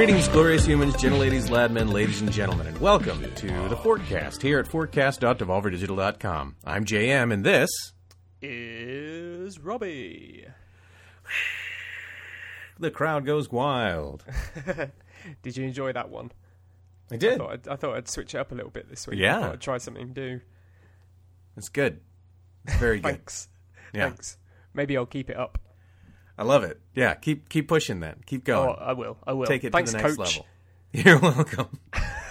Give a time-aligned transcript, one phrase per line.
[0.00, 4.40] Greetings, glorious humans, gentle ladies, lad men, ladies and gentlemen, and welcome to the Fortcast
[4.40, 6.56] here at fortcast.devolverdigital.com.
[6.64, 7.68] I'm JM, and this
[8.40, 10.46] is Robbie.
[12.78, 14.24] the crowd goes wild.
[15.42, 16.32] Did you enjoy that one?
[17.10, 17.36] I I did.
[17.36, 19.20] thought I'd, I thought I'd switch it up a little bit this week.
[19.20, 19.36] Yeah.
[19.36, 20.40] I thought I'd try something new.
[21.58, 22.00] It's good.
[22.64, 23.16] It's very good.
[23.16, 23.48] Thanks.
[23.92, 24.08] Yeah.
[24.08, 24.38] Thanks.
[24.72, 25.58] Maybe I'll keep it up.
[26.40, 26.80] I love it.
[26.94, 28.24] Yeah, keep keep pushing that.
[28.24, 28.76] Keep Oh, going.
[28.80, 29.18] I will.
[29.26, 29.46] I will.
[29.46, 30.38] Take it Thanks, to the next coach.
[30.38, 30.46] level.
[30.92, 31.78] You're welcome.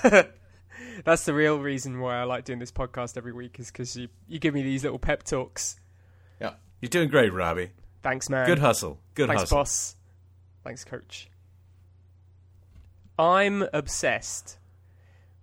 [1.05, 4.07] That's the real reason why I like doing this podcast every week is because you,
[4.27, 5.79] you give me these little pep talks.
[6.41, 7.69] Yeah, you're doing great, Robbie.
[8.01, 8.47] Thanks, man.
[8.47, 8.99] Good hustle.
[9.13, 9.57] Good Thanks, hustle.
[9.59, 9.95] boss.
[10.63, 11.29] Thanks, coach.
[13.19, 14.57] I'm obsessed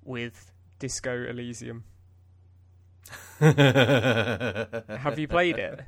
[0.03, 0.50] with
[0.81, 1.84] Disco Elysium.
[3.39, 5.81] Have you played it?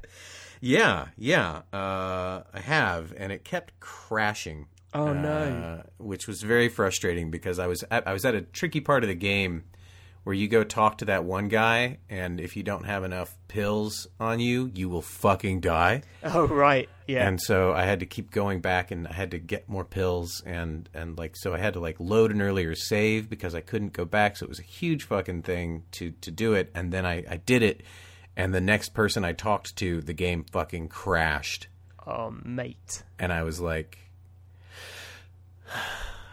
[0.60, 4.66] Yeah, yeah, uh, I have, and it kept crashing.
[4.94, 5.28] Oh, no.
[5.28, 9.04] uh, which was very frustrating because I was at, I was at a tricky part
[9.04, 9.64] of the game
[10.24, 14.06] where you go talk to that one guy, and if you don't have enough pills
[14.20, 16.02] on you, you will fucking die.
[16.22, 16.88] Oh, right.
[17.06, 17.26] Yeah.
[17.26, 20.42] And so I had to keep going back, and I had to get more pills,
[20.44, 23.94] and and like so I had to like load an earlier save because I couldn't
[23.94, 24.36] go back.
[24.36, 27.36] So it was a huge fucking thing to to do it, and then I I
[27.38, 27.82] did it,
[28.38, 31.66] and the next person I talked to, the game fucking crashed
[32.06, 33.02] oh, mate.
[33.18, 33.98] and I was like,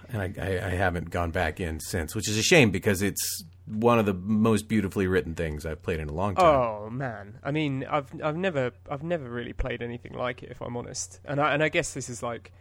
[0.09, 3.43] and I, I, I haven't gone back in since, which is a shame because it's
[3.65, 6.45] one of the most beautifully written things I've played in a long time.
[6.45, 10.61] Oh man, I mean, I've I've never I've never really played anything like it, if
[10.61, 11.19] I'm honest.
[11.25, 12.51] And I and I guess this is like,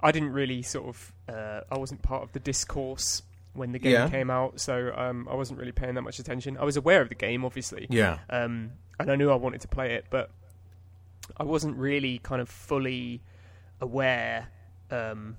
[0.00, 3.20] I didn't really sort of uh, I wasn't part of the discourse
[3.56, 4.08] when the game Yeah.
[4.08, 6.56] came out, so um, I wasn't really paying that much attention.
[6.58, 9.68] I was aware of the game, obviously, Yeah, um, and I knew I wanted to
[9.68, 10.30] play it, but
[11.36, 13.20] I wasn't really kind of fully
[13.80, 14.48] aware
[14.90, 15.36] um,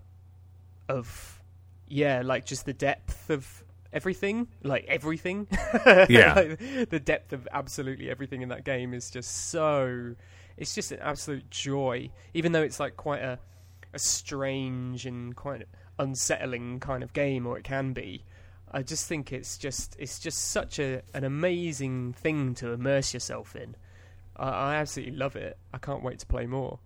[0.90, 1.42] of
[1.88, 3.64] yeah, like just the depth of
[3.94, 5.48] everything, like everything.
[6.10, 6.34] Yeah.
[6.36, 10.16] Like, the depth of absolutely everything in that game is just so.
[10.58, 13.40] It's just an absolute joy, even though it's like quite a
[13.94, 15.66] a strange and quite
[16.00, 18.24] unsettling kind of game, or it can be.
[18.72, 23.56] I just think it's just it's just such a an amazing thing to immerse yourself
[23.56, 23.76] in.
[24.36, 25.58] I, I absolutely love it.
[25.74, 26.80] I can't wait to play more.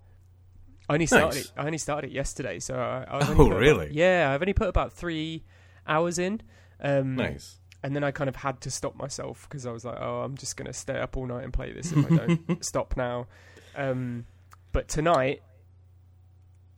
[0.90, 1.46] I only started Nice.
[1.46, 1.52] it.
[1.58, 3.90] I only started it yesterday, so I, I've Oh, put about- really?
[3.94, 5.44] yeah, I've only put about three
[5.88, 6.42] hours in.
[6.84, 7.58] Um, nice.
[7.84, 10.36] and then I kind of had to stop myself because I was like, "Oh, I'm
[10.38, 13.28] just going to stay up all night and play this if I don't stop now."
[13.76, 14.26] Um,
[14.72, 15.42] but tonight,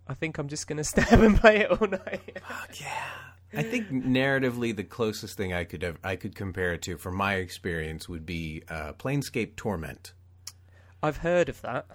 [0.08, 2.40] I think I'm just going to stab and play it all night.
[2.48, 3.04] Fuck yeah.
[3.56, 7.16] I think narratively, the closest thing I could have, I could compare it to, from
[7.16, 10.14] my experience, would be uh, Planescape Torment.
[11.04, 11.86] I've heard of that.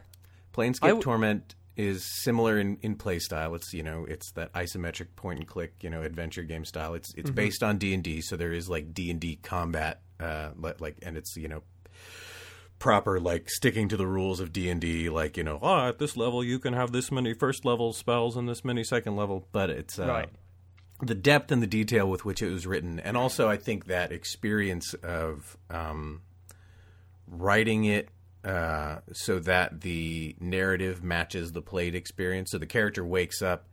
[0.52, 3.54] Planescape w- Torment is similar in, in play style.
[3.56, 6.94] It's you know it's that isometric point and click you know adventure game style.
[6.94, 7.20] It's Mm-hmm.
[7.20, 10.50] it's based on D and D, so there is like D and D combat, uh,
[10.78, 11.62] like and it's you know
[12.78, 15.08] proper like sticking to the rules of D and D.
[15.08, 18.36] Like you know, oh, at this level you can have this many first level spells
[18.36, 20.28] and this many second level, but it's uh, Right.
[21.02, 24.12] the depth and the detail with which it was written, and also I think that
[24.12, 26.22] experience of um,
[27.26, 28.08] writing it
[28.44, 32.50] uh, so that the narrative matches the played experience.
[32.52, 33.66] So the character wakes up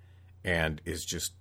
[0.43, 1.33] and is just,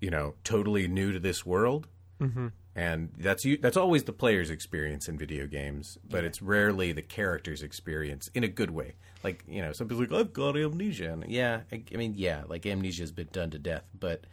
[0.00, 1.86] you know, totally new to this world.
[2.20, 2.48] Mm-hmm.
[2.76, 3.46] And that's.
[3.60, 8.42] That's always the player's experience in video games, but it's rarely the character's experience in
[8.42, 8.94] a good way.
[9.22, 12.14] Like you know, some people are like I've got amnesia, and yeah, I, I mean,
[12.16, 14.24] yeah, like amnesia's been done to death, but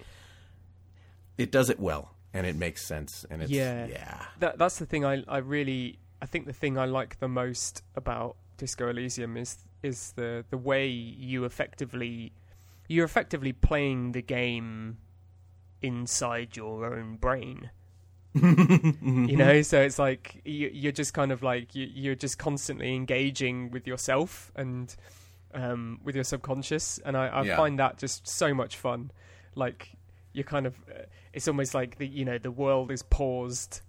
[1.38, 3.86] it does it well, and it makes sense, and it's Yeah.
[3.86, 7.28] yeah, that that's the thing I I really I think the thing I like the
[7.28, 12.34] most about Disco Elysium is is the the way you effectively
[12.88, 14.98] you're effectively playing the game
[15.82, 17.72] inside your own brain.
[18.34, 22.96] You know, so it's like you, you're just kind of like you, you're just constantly
[22.96, 24.96] engaging with yourself and
[25.54, 27.58] um, with your subconscious, and I, I Yeah.
[27.58, 29.12] find that just so much fun.
[29.56, 29.90] Like
[30.34, 33.82] you're kind of, uh, it's almost like the you know the world is paused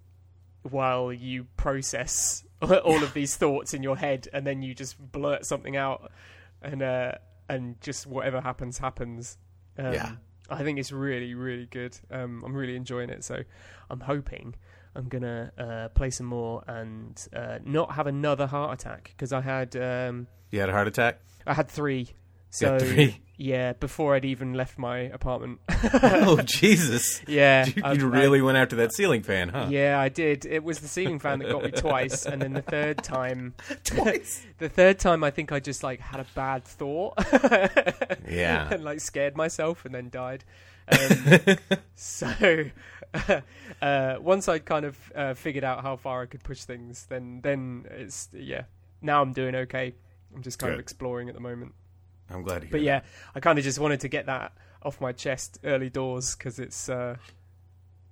[0.62, 5.44] while you process all of these thoughts in your head, and then you just blurt
[5.46, 6.10] something out,
[6.60, 7.12] and uh,
[7.48, 9.38] and just whatever happens happens.
[9.78, 10.10] Um, Yeah.
[10.50, 11.98] I think it's really really good.
[12.10, 13.42] Um, I'm really enjoying it, so
[13.90, 14.54] I'm hoping
[14.94, 19.40] I'm gonna uh, play some more and uh, not have another heart attack because I
[19.40, 21.20] had um, You had a heart attack.
[21.46, 22.10] I had three.
[22.54, 23.18] So three.
[23.38, 25.60] yeah, before I'd even left my apartment.
[26.02, 27.22] oh Jesus!
[27.26, 29.68] yeah, You, you really went after that ceiling fan, huh?
[29.70, 30.44] Yeah, I did.
[30.44, 33.54] It was the ceiling fan that got me twice, and then the third time,
[33.84, 34.44] Twice.
[34.58, 37.14] the third time, I think I just like had a bad thought.
[38.28, 38.68] Yeah.
[38.70, 40.44] and like scared myself, and then died.
[40.88, 41.56] Um,
[41.94, 42.64] so
[43.80, 47.40] uh, once I'd kind of uh, figured out how far I could push things, then
[47.42, 48.64] then it's yeah.
[49.00, 49.94] Now I'm doing okay.
[50.34, 51.72] I'm just kind of exploring at the moment.
[52.32, 52.72] I'm glad to hear.
[52.72, 52.84] But that.
[52.84, 53.00] yeah,
[53.34, 54.52] I kind of just wanted to get that
[54.82, 57.16] off my chest early doors because it's uh,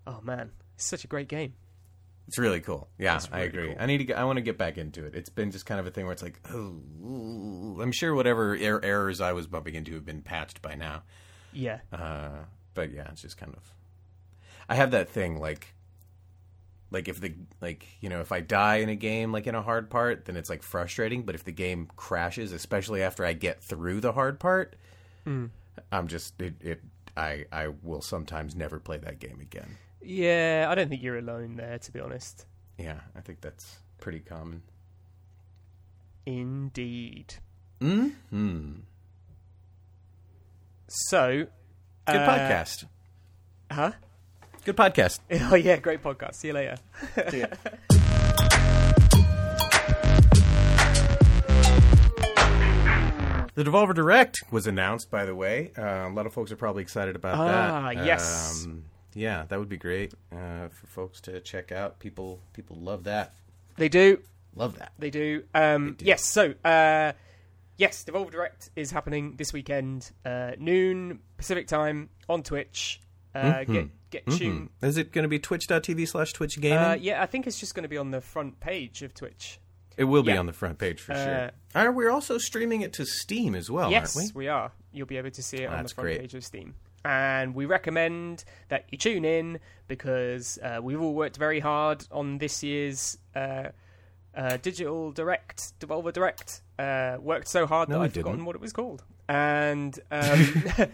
[0.06, 1.55] oh man, it's such a great game.
[2.28, 2.88] It's really cool.
[2.96, 3.69] Yeah, It's I agree.
[3.69, 3.76] cool.
[3.81, 4.05] I need to.
[4.05, 5.17] Get, I want to get back into it.
[5.17, 6.81] It's been just kind of a thing where it's like, oh,
[7.82, 11.02] I'm sure whatever er- errors I was bumping into have been patched by now.
[11.52, 12.44] Yeah, Uh,
[12.75, 13.75] but yeah, it's just kind of.
[14.69, 15.75] I have that thing like,
[16.90, 19.62] like if the like you know if I die in a game like in a
[19.62, 21.22] hard part, then it's like frustrating.
[21.25, 24.76] But if the game crashes, especially after I get through the hard part,
[25.26, 25.50] Mm.
[25.92, 26.54] I'm just it.
[26.60, 26.81] it
[27.16, 29.76] I I will sometimes never play that game again.
[30.02, 30.66] yeah.
[30.70, 32.46] I don't think you're alone there, to be honest.
[32.78, 34.62] Yeah, I think that's pretty common.
[36.25, 37.34] Indeed.
[37.81, 38.08] Hmm.
[40.88, 41.46] So,
[42.06, 42.84] Good uh, podcast.
[43.70, 43.92] huh?
[44.64, 45.20] Good podcast.
[45.52, 46.34] Oh yeah, great podcast.
[46.36, 46.76] See you later.
[53.54, 55.72] The Devolver Direct was announced, by the way.
[55.76, 58.06] Uh, a lot of folks are probably excited about Ah, that.
[58.06, 58.64] yes.
[58.64, 61.98] Um, yeah, that would be great uh, for folks to check out.
[61.98, 63.34] People, people love that.
[63.76, 64.20] They do.
[64.54, 64.92] Love that.
[64.98, 65.42] They do.
[65.52, 66.04] Um, They do.
[66.06, 66.24] Yes.
[66.24, 67.12] So, uh,
[67.76, 73.00] yes, Devolver Direct is happening this weekend, uh, noon Pacific time on Twitch.
[73.34, 73.90] Uh, Mhm.
[74.10, 74.70] Get get tuned.
[74.82, 76.78] Is it going to be twitch.tv slash Twitch Gaming?
[76.78, 79.58] Uh, yeah, I think it's just going to be on the front page of Twitch.
[79.96, 81.88] it will be on the front page for Uh, sure.
[81.88, 84.48] Uh, we're also streaming it to Steam as well, yes, aren't we?
[84.48, 84.72] are.
[84.92, 86.20] You'll be able to see it on the front great.
[86.20, 86.74] page of Steam.
[87.04, 89.58] And we recommend that you tune in
[89.88, 93.68] because uh, we've all worked very hard on this year's uh,
[94.34, 96.60] uh, Digital Direct, Devolver Direct.
[96.78, 99.02] Uh, worked so hard No, that I've forgotten what it was called.
[99.28, 100.64] And um,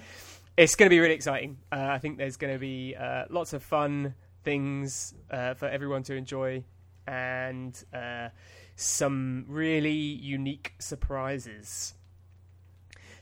[0.56, 1.58] it's going to be really exciting.
[1.70, 6.02] Uh, I think there's going to be uh, lots of fun things uh, for everyone
[6.04, 6.64] to enjoy
[7.06, 8.28] and uh,
[8.74, 11.94] some really unique surprises.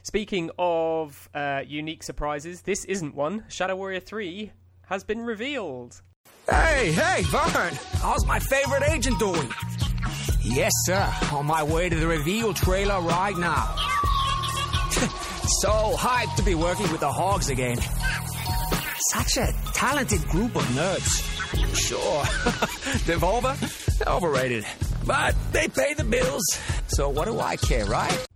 [0.03, 3.45] Speaking of uh, unique surprises, this isn't one.
[3.49, 4.53] Shadow Warrior 3
[4.87, 6.03] has been revealed.
[6.49, 7.75] Hey, hey, Vern!
[8.03, 9.49] How's my favorite agent doing?
[10.43, 11.11] Yes, sir.
[11.33, 13.94] On my way to the reveal trailer right now.
[15.49, 17.79] So hyped to be working with the Hogs again.
[19.13, 21.31] Such a talented group of nerds.
[21.77, 22.23] Sure.
[23.05, 24.07] Devolver?
[24.07, 24.65] Overrated.
[25.07, 26.45] But they pay the bills.
[26.89, 28.27] So what do I care, right?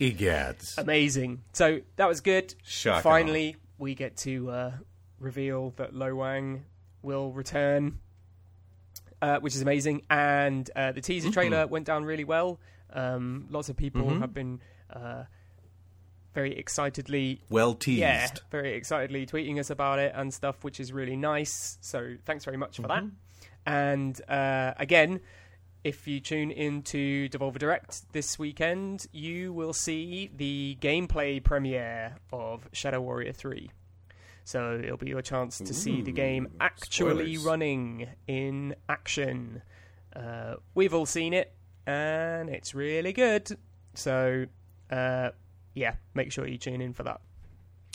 [0.00, 0.78] Egads.
[0.78, 1.42] Amazing.
[1.52, 2.54] So that was good.
[2.64, 4.72] Shock Finally, we get to uh,
[5.18, 6.64] reveal that Lo Wang
[7.02, 7.98] will return,
[9.22, 10.02] uh, which is amazing.
[10.10, 12.60] And uh, the teaser trailer went down really well.
[12.92, 14.20] Um, lots of people Mhm.
[14.20, 14.60] have been
[14.92, 15.24] uh,
[16.34, 18.00] very excitedly Well teased.
[18.00, 21.78] Yeah, very excitedly tweeting us about it and stuff, which is really nice.
[21.80, 23.04] So thanks very much for that.
[23.66, 25.20] And uh, again,
[25.82, 32.68] if you tune into Devolver Direct this weekend, you will see the gameplay premiere of
[32.72, 33.70] Shadow Warrior 3.
[34.44, 37.44] So it'll be your chance to see the game actually spoilers.
[37.44, 39.62] running in action.
[40.14, 41.54] Uh, we've all seen it,
[41.86, 43.56] and it's really good.
[43.94, 44.46] So,
[44.90, 45.30] uh,
[45.74, 47.20] yeah, make sure you tune in for that.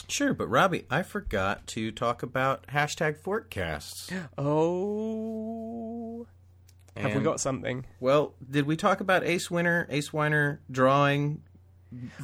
[0.07, 4.11] Sure, but Robbie, I forgot to talk about hashtag forecasts.
[4.37, 6.27] Oh,
[6.97, 7.85] have we got something?
[7.99, 11.41] Well, did we talk about Ace Winner, Ace Weiner drawing,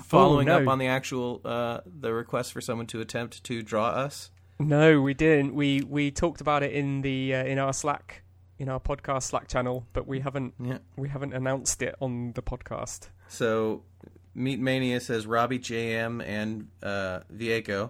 [0.06, 0.64] following Oh, no.
[0.64, 4.32] up on the actual uh, the request for someone to attempt to draw us?
[4.60, 5.56] No, we didn't.
[5.56, 8.24] We we talked about it in the uh, in our Slack
[8.60, 10.78] in our podcast Slack channel, but we haven't Yeah.
[10.96, 13.10] we haven't announced it on the podcast.
[13.28, 13.84] So,
[14.34, 17.90] Meat Mania says Robbie JM and uh, Vieco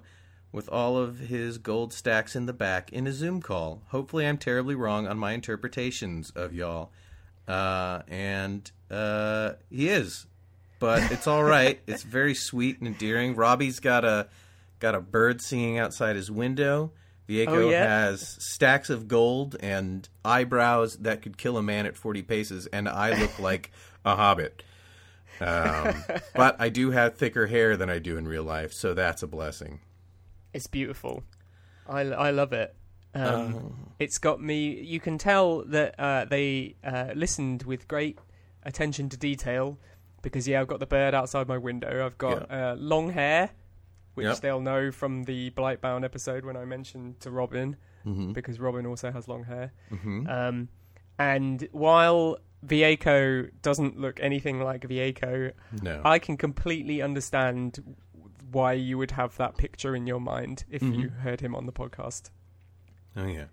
[0.52, 3.82] with all of his gold stacks in the back in a Zoom call.
[3.90, 6.92] Hopefully, I'm terribly wrong on my interpretations of y'all.
[7.48, 10.26] Uh, and uh, he is,
[10.80, 11.80] but it's all right.
[11.88, 13.36] it's very sweet and endearing.
[13.36, 14.28] Robbie's got a
[14.80, 16.92] got a bird singing outside his window.
[17.30, 17.86] Vieco Oh, yeah?
[17.86, 22.90] has stacks of gold and eyebrows that could kill a man at 40 paces, and
[22.90, 23.72] I look like
[24.04, 24.64] a hobbit.
[25.42, 26.04] Um,
[26.36, 29.28] but I do have thicker hair than I do in real life, so that's a
[29.28, 29.80] blessing.
[30.54, 31.24] It's beautiful.
[31.88, 32.76] I, I love it.
[33.14, 33.76] Um, Oh.
[34.00, 34.80] It's got me.
[34.82, 38.18] You can tell that uh, they uh, listened with great
[38.64, 39.78] attention to detail
[40.22, 42.06] because yeah, I've got the bird outside my window.
[42.06, 43.50] I've got uh, long hair,
[44.14, 44.40] which Yep.
[44.42, 48.34] they'll know from the Blightbound episode when I mentioned to Robin Mhm.
[48.34, 49.72] because Robin also has long hair.
[49.92, 50.28] Mhm.
[50.30, 50.70] Um,
[51.20, 55.52] and while Vieco doesn't look anything like Vieco,
[55.82, 56.02] No.
[56.06, 57.96] I can completely understand
[58.52, 61.20] why you would have that picture in your mind if you Mhm.
[61.22, 62.30] heard him on the podcast.
[63.16, 63.46] Oh yeah.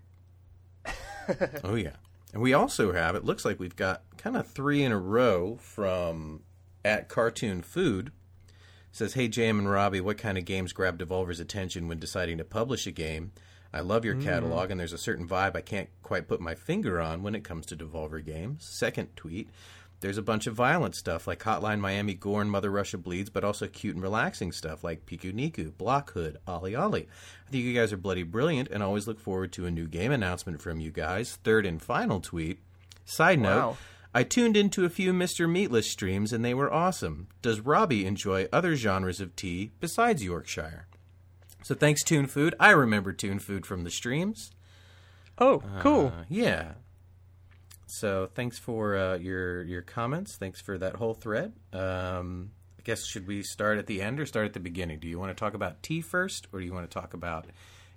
[1.63, 1.95] oh yeah.
[2.33, 5.57] And we also have it looks like we've got kind of three in a row
[5.61, 6.43] from
[6.85, 8.11] at Cartoon Food.
[8.91, 12.43] says, "Hey Jam and Robbie, what kind of games grab Devolver's attention when deciding to
[12.43, 13.31] publish a game?
[13.73, 14.23] I love your mm.
[14.23, 17.43] catalog, and there's a certain vibe I can't quite put my finger on when it
[17.43, 19.49] comes to Devolver games." Second tweet.
[20.01, 23.43] There's a bunch of violent stuff like Hotline Miami Gore and Mother Russia Bleeds, but
[23.43, 27.05] also cute and relaxing stuff like Pikuniku, Block Hood, OlliOlli.
[27.05, 30.13] I think you guys are bloody brilliant and always look forward to a new game
[30.13, 31.37] announcement from you guys.
[31.43, 32.59] Third and final tweet.
[33.03, 33.77] Side note, Wow.
[34.13, 35.51] I tuned into a few Mr.
[35.51, 37.27] Meatless streams and they were awesome.
[37.41, 40.87] Does Robbie enjoy other genres of tea besides Yorkshire?
[41.63, 42.55] So thanks, Toon Food.
[42.59, 44.51] I remember Toon Food from the streams.
[45.37, 46.07] Oh, cool.
[46.07, 46.73] Uh, yeah.
[47.87, 50.37] So thanks for uh, your your comments.
[50.37, 51.53] Thanks for that whole thread.
[51.73, 54.99] Um, I guess should we start at the end or start at the beginning?
[54.99, 57.47] Do you want to talk about tea first, or do you want to talk about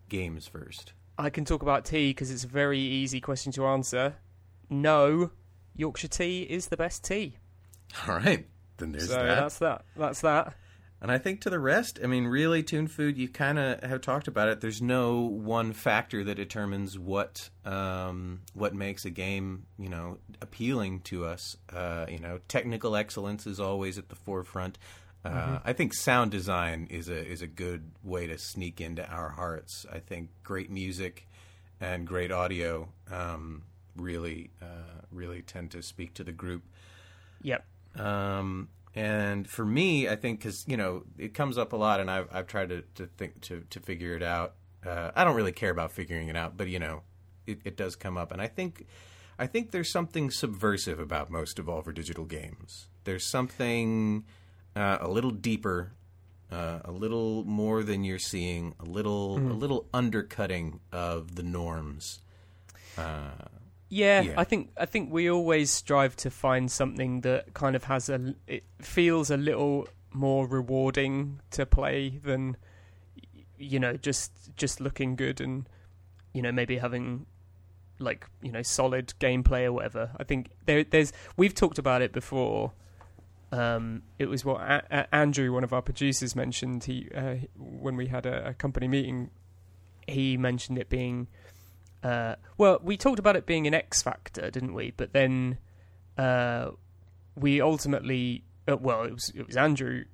[0.08, 0.92] games first?
[1.18, 4.14] I can talk about tea because it's a very easy question to answer.
[4.70, 5.30] No,
[5.76, 7.36] Yorkshire tea is the best tea.
[8.08, 8.46] All right,
[8.78, 9.26] then there's so that.
[9.26, 9.84] that's that.
[9.96, 10.54] That's that.
[11.02, 14.02] And I think to the rest, I mean, really, Toon Food, you kind of have
[14.02, 14.60] talked about it.
[14.60, 21.00] There's no one factor that determines what um, what makes a game, you know, appealing
[21.00, 21.56] to us.
[21.74, 24.78] Uh, you know, technical excellence is always at the forefront.
[25.24, 29.30] Uh, I think sound design is a is a good way to sneak into our
[29.30, 29.84] hearts.
[29.92, 31.28] I think great music
[31.80, 33.64] and great audio um,
[33.96, 36.62] really uh, really tend to speak to the group.
[37.42, 37.64] Yep.
[37.96, 42.10] Um, and for me, I think because you know it comes up a lot, and
[42.10, 44.54] I've I've tried to to think to to figure it out.
[44.84, 47.02] Uh, I don't really care about figuring it out, but you know,
[47.46, 48.86] it, it does come up, and I think
[49.38, 52.88] I think there's something subversive about most Devolver Digital games.
[53.04, 54.24] There's something
[54.76, 55.92] uh, a little deeper,
[56.50, 62.20] uh, a little more than you're seeing, a little a little undercutting of the norms.
[62.98, 63.30] Uh,
[63.94, 64.34] Yeah, Yeah.
[64.38, 68.34] I think I think we always strive to find something that kind of has a
[68.46, 72.56] it feels a little more rewarding to play than
[73.58, 75.68] you know just just looking good and
[76.32, 77.26] you know maybe having
[77.98, 80.12] like you know solid gameplay or whatever.
[80.16, 82.72] I think there there's we've talked about it before.
[83.52, 86.84] Um, it was what a- a- Andrew, one of our producers, mentioned.
[86.84, 89.28] He uh, when we had a, a company meeting,
[90.08, 91.28] he mentioned it being
[92.02, 94.92] uh, well, we talked about it being an X factor, didn't we?
[94.96, 95.58] But then
[96.18, 96.70] uh,
[97.36, 100.04] we ultimately, uh, well, it was it was Andrew.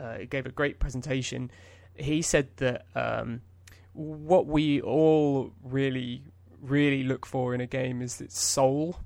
[0.00, 1.50] Uh, gave a great presentation.
[1.94, 3.42] He said that um,
[3.92, 6.24] what we all really,
[6.60, 8.96] really look for in a game is its soul,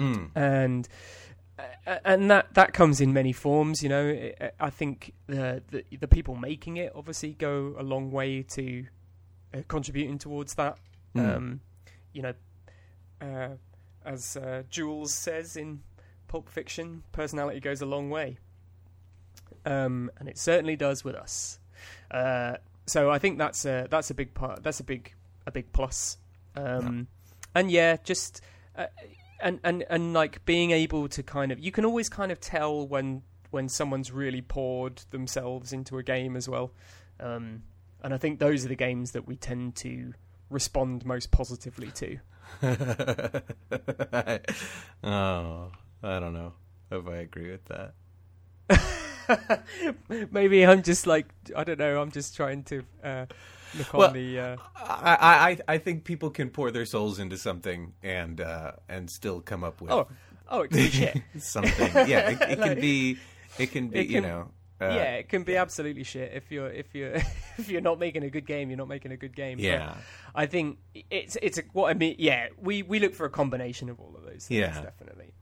[0.00, 0.88] mm, and
[1.86, 3.82] uh, and that that comes in many forms.
[3.82, 4.08] You know,
[4.40, 8.86] I- I think the the, the people making it obviously go a long way to
[9.54, 10.78] uh, contributing towards that.
[11.14, 11.36] Mm.
[11.36, 11.60] Um,
[12.12, 12.34] you know,
[13.20, 13.48] uh,
[14.04, 15.80] as uh, Jules says in
[16.28, 18.38] Pulp Fiction, personality goes a long way,
[19.64, 21.58] um, and it certainly does with us.
[22.10, 24.62] Uh, so I think that's a that's a big part.
[24.62, 25.14] That's a big
[25.46, 26.18] a big plus.
[26.56, 27.08] Um,
[27.54, 28.40] And yeah, just
[28.76, 28.86] uh,
[29.40, 32.86] and and and like being able to kind of you can always kind of tell
[32.86, 36.72] when when someone's really poured themselves into a game as well.
[37.20, 37.62] Um,
[38.02, 40.14] and I think those are the games that we tend to
[40.52, 42.18] respond most positively to.
[45.02, 45.70] oh,
[46.02, 46.52] I don't know
[46.90, 47.94] if I agree with that.
[50.30, 52.00] Maybe I'm just like I don't know.
[52.00, 53.26] I'm just trying to uh,
[53.76, 54.38] look Well, on the.
[54.38, 59.08] Uh, I, I, I- think people can pour their souls into something and uh, and
[59.10, 60.08] still come up with oh,
[60.50, 61.92] oh, it can something.
[62.08, 63.18] Yeah, it, it Like- can be.
[63.58, 64.00] It can be.
[64.00, 64.50] It you know.
[64.80, 67.12] Uh, yeah, it can be absolutely shit if you're if you're
[67.58, 68.68] if you're not making a good game.
[68.70, 69.58] You're not making a good game.
[69.58, 69.94] But Yeah.
[70.34, 70.78] I think
[71.10, 72.16] it's it's a, what I mean.
[72.18, 74.46] Yeah, we we look for a combination of all of those.
[74.46, 74.80] Things, Yeah.
[74.82, 75.34] definitely.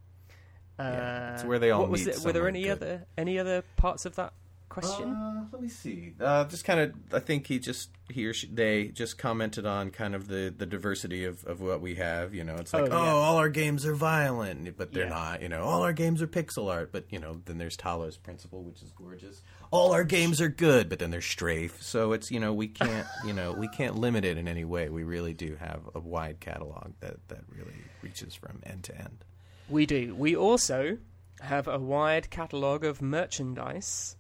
[0.79, 2.73] Yeah, it's Uh, where they all what was it- Were there any good.
[2.73, 4.33] other any other parts of that
[4.71, 5.11] question?
[5.13, 6.15] Uh, let me see.
[6.19, 9.91] Uh, just kind of, I think he just he or she, they just commented on
[9.91, 12.35] kind of the, the diversity of, of what we have.
[12.35, 13.11] You know, it's like, Oh, oh, yeah.
[13.11, 15.11] all our games are violent, but they're Yeah.
[15.11, 15.43] not.
[15.43, 18.63] You know, all our games are pixel art, but you know, then there's Talos Principle,
[18.63, 19.43] which is gorgeous.
[19.71, 21.83] All our games are good, but then there's strafe.
[21.83, 24.89] So it's you know we can't you know we can't limit it in any way.
[24.89, 29.25] We really do have a wide catalog that that really reaches from end to end.
[29.69, 30.15] We do.
[30.17, 30.99] We also
[31.41, 34.17] have a wide catalogue of merchandise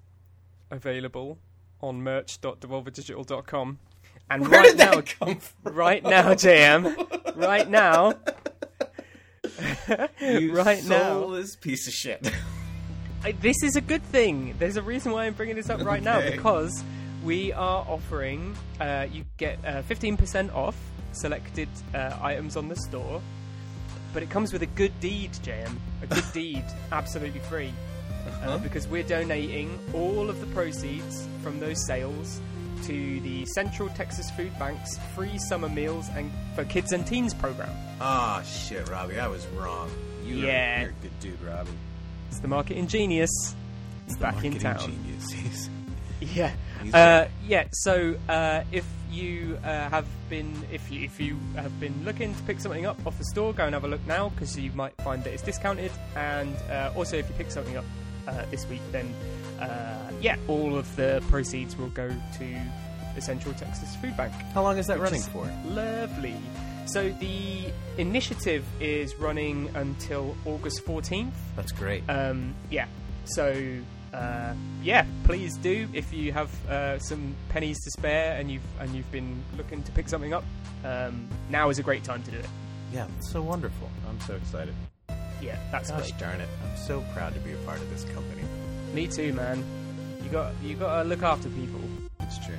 [0.71, 1.39] available
[1.81, 3.79] on merch.devolverdigital.com.
[4.31, 5.75] And Where right now, that come from?
[5.75, 8.15] right now, JM, right now,
[10.21, 12.31] You right now, soulless piece of shit.
[13.25, 14.55] I, this is a good thing.
[14.59, 16.83] There's a reason why I'm bringing this up right now because
[17.25, 18.57] we are offering.
[18.81, 20.77] Uh, you get uh, 15% off
[21.13, 23.21] selected uh, items on the store,
[24.15, 25.77] but it comes with a good deed, JM.
[26.03, 27.73] A good deed, absolutely free,
[28.43, 32.41] uh, because we're donating all of the proceeds from those sales
[32.85, 37.71] to the Central Texas Food Bank's free summer meals and for kids and teens program.
[38.01, 39.91] Ah, shit, Robbie, I was wrong.
[40.25, 40.79] You Yeah.
[40.79, 41.71] are, you're a good dude, Robbie.
[42.29, 43.31] It's the marketing genius.
[44.09, 44.79] The back in marketing town.
[44.81, 45.31] Genius.
[45.33, 45.71] He's-
[46.21, 46.53] Yeah.
[46.83, 47.65] He's Uh, yeah.
[47.73, 52.43] So uh, if you uh, have been, if you, if you have been looking to
[52.43, 54.93] pick something up off the store, go and have a look now because you might
[55.03, 55.91] find that it's discounted.
[56.17, 57.85] And uh, also, if you pick something up
[58.31, 59.13] uh, this week, then
[59.61, 62.61] uh, yeah, all of the proceeds will go to
[63.15, 64.33] the Central Texas Food Bank.
[64.55, 65.51] How long is that running is for?
[65.67, 66.37] Lovely.
[66.87, 67.67] So the
[67.99, 71.31] initiative is running until August 14th.
[71.57, 72.03] That's great.
[72.09, 72.87] Um, yeah.
[73.25, 73.81] So
[74.13, 78.91] uh, yeah, please do if you have uh, some pennies to spare and you've and
[78.91, 80.45] you've been looking to pick something up.
[80.85, 82.47] Um, now is a great time to do it.
[82.93, 83.89] yeah, so wonderful.
[84.09, 84.75] I'm so excited.
[85.41, 86.19] Yeah, that's Gosh great.
[86.19, 86.49] darn it.
[86.65, 88.43] I'm so proud to be a part of this company.
[88.93, 89.65] Me too, man.
[90.23, 91.81] You got you got to look after people.
[92.21, 92.59] It's true.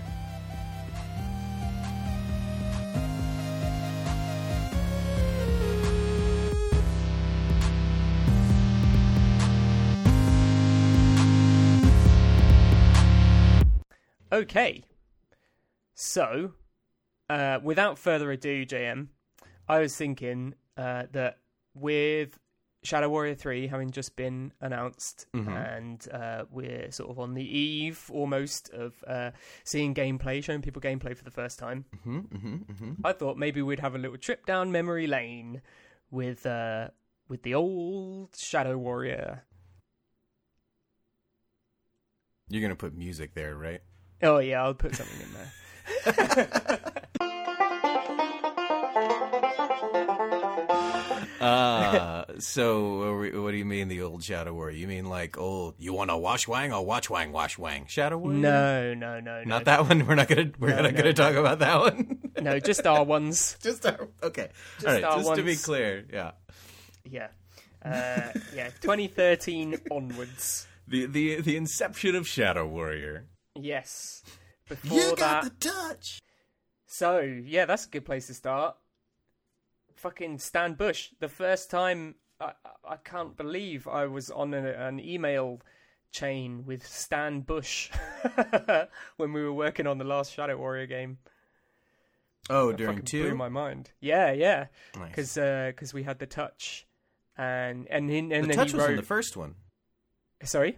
[14.31, 14.83] Okay.
[15.93, 16.53] So,
[17.29, 19.07] uh, without further ado, JM,
[19.67, 21.39] I was thinking uh, that
[21.75, 22.39] with
[22.83, 28.09] Shadow Warrior 3 having just been announced, and uh, we're sort of on the eve
[28.11, 29.31] almost of uh,
[29.63, 33.05] seeing gameplay, showing people gameplay for the first time, Mm-hmm, mm-hmm, mm-hmm.
[33.05, 35.61] I thought maybe we'd have a little trip down memory lane
[36.09, 36.87] with uh,
[37.29, 39.43] with the old Shadow Warrior.
[42.49, 43.81] You're gonna put music there, right?
[44.23, 45.51] Oh, yeah, I'll put something in there.
[52.41, 54.77] So what we- what do you mean the old Shadow Warrior?
[54.77, 55.75] You mean like old?
[55.79, 56.73] You want to wash wang?
[56.73, 57.85] I'll watch wang, wash wang.
[57.87, 58.39] Shadow Warrior?
[58.39, 59.43] No, no, no, no.
[59.43, 60.05] not that one.
[60.05, 62.17] We're not gonna we're No, not no, gonna talk about that one.
[62.41, 63.57] No, just our ones.
[63.63, 64.49] just our okay.
[64.85, 66.31] All right, just to be clear, yeah.
[67.03, 67.27] Yeah.
[67.83, 70.65] Uh, yeah, 2013 onwards.
[70.87, 73.27] The the the inception of Shadow Warrior.
[73.55, 74.23] Yes.
[74.67, 75.59] Before you got that.
[75.59, 76.21] The touch.
[76.87, 78.75] So, yeah, that's a good place to start.
[79.95, 81.09] Fucking Stan Bush.
[81.19, 82.15] The first time.
[82.87, 85.61] I, can't believe I was on a, an email
[86.11, 87.89] chain with Stan Bush
[89.17, 91.17] when we were working on the last Shadow Warrior game.
[92.49, 93.23] Oh, That during two.
[93.23, 93.91] blew my mind.
[93.99, 94.65] Yeah, yeah.
[94.97, 95.09] Nice.
[95.09, 96.85] Because uh, we had the touch.
[97.37, 98.91] And and, and the then touch he was wrote.
[98.91, 99.55] in the first one.
[100.43, 100.77] Sorry?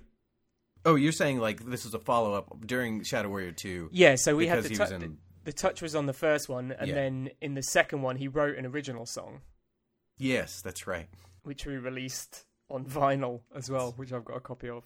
[0.86, 3.90] Oh, you're saying like this is a follow up during Shadow Warrior two?
[3.92, 5.18] Yeah, so we had the, was tou- in.
[5.46, 6.94] the touch was on the first one, and Yeah.
[6.96, 9.42] then in the second one he wrote an original song,
[10.18, 11.08] Yes, that's right.
[11.44, 14.84] Which we released on vinyl as well, which I've got a copy of,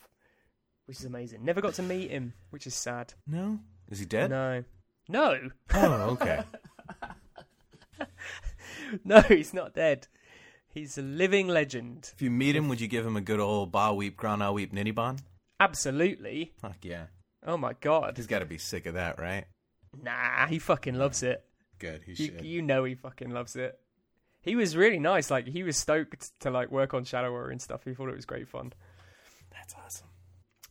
[0.85, 1.43] which is amazing.
[1.45, 3.13] Never got to meet him, which is sad.
[3.25, 4.29] No, is he dead?
[4.29, 4.63] No,
[5.09, 6.43] no, Oh, okay.
[9.03, 10.07] no, he's not dead.
[10.69, 12.11] He's a living legend.
[12.13, 14.73] if you meet him, would you give him a good old ba weep, grana weep,
[14.73, 15.17] nitty bon?
[15.59, 16.53] Absolutely.
[16.61, 17.05] Fuck yeah.
[17.45, 18.13] Oh my god.
[18.17, 19.45] He's got to be sick of that, right?
[20.03, 21.43] Nah, he fucking loves it.
[21.79, 22.01] Good.
[22.05, 22.45] He You, should.
[22.45, 23.79] you know he fucking loves it.
[24.47, 25.29] He was really nice.
[25.29, 27.83] Like he was stoked to like work on Shadow Warrior and stuff.
[27.83, 28.73] He thought it was great fun.
[29.51, 30.07] That's awesome.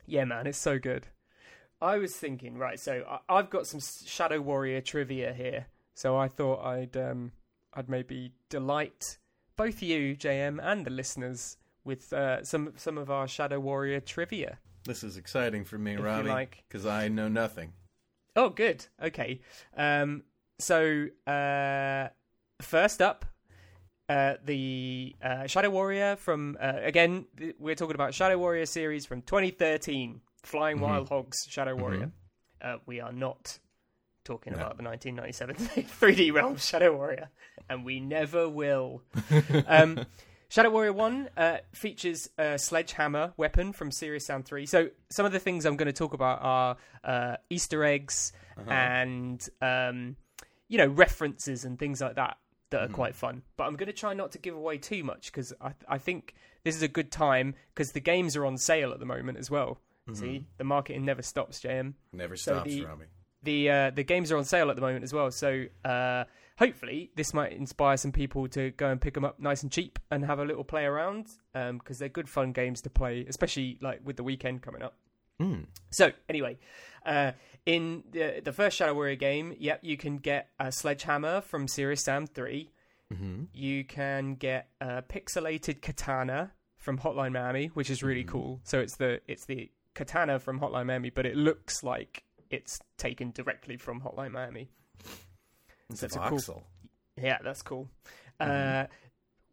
[0.07, 1.07] Yeah, man, it's so good.
[1.81, 2.81] I was thinking, right?
[2.81, 5.67] So I- I've got some Shadow Warrior trivia here.
[5.95, 7.33] So I thought I'd um,
[7.75, 9.19] I'd maybe delight
[9.57, 14.59] both you, JM, and the listeners with uh, some some of our Shadow Warrior trivia.
[14.85, 16.65] This is exciting for me, you Robbie, like.
[16.69, 17.73] because I know nothing.
[18.37, 18.87] Oh, good.
[19.03, 19.41] Okay.
[19.77, 20.23] Um,
[20.61, 22.09] so uh,
[22.63, 23.25] first up,
[24.09, 27.27] uh, the uh, Shadow Warrior from uh, again.
[27.59, 32.13] We're talking about Shadow Warrior series from 2013, Flying Wild Hogs Shadow Warrior.
[32.63, 33.59] Uh, we are not
[34.25, 34.59] talking No.
[34.59, 37.31] about the 1997 3D Realm Shadow Warrior,
[37.69, 39.03] and we never will.
[39.67, 40.05] um,
[40.49, 44.67] Shadow Warrior 1 uh, features a sledgehammer weapon from Serious Sam 3.
[44.67, 48.33] So, some of the things I'm going to talk about are uh, Easter eggs
[48.69, 50.17] and, um,
[50.69, 52.37] you know, references and things like that
[52.71, 53.43] that are quite fun.
[53.57, 56.35] But I'm going to try not to give away too much because I, I think
[56.65, 59.51] this is a good time because the games are on sale at the moment as
[59.51, 59.79] well.
[60.13, 63.05] See, the marketing never stops, JM Never So stops, the- Robbie.
[63.43, 65.33] the uh, the games are on sale at the moment as well.
[65.33, 66.25] So uh,
[66.59, 69.99] hopefully this might inspire some people to go and pick them up nice and cheap
[70.13, 74.01] and have a little play around because they're good fun games to play, especially like
[74.05, 74.95] with the weekend coming up.
[75.41, 75.67] Mm.
[75.91, 76.59] So anyway,
[77.05, 77.33] uh,
[77.65, 82.05] in the the first Shadow Warrior game, yep, you can get a sledgehammer from Serious
[82.05, 82.71] Sam 3
[83.15, 88.61] hmm You can get a pixelated katana from Hotline Miami, which is really cool.
[88.65, 93.31] So it's the it's the katana from Hotline Miami, but it looks like it's taken
[93.33, 94.69] directly from Hotline Miami.
[95.91, 96.65] It's So a cool-
[97.17, 97.89] Yeah, that's cool.
[98.41, 98.87] Uh,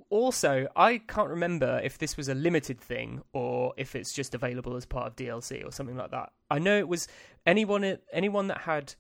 [0.10, 4.76] also, I can't remember if this was a limited thing or if it's just available
[4.76, 6.32] as part of DLC or something like that.
[6.50, 7.08] I know it was
[7.46, 8.96] anyone anyone that had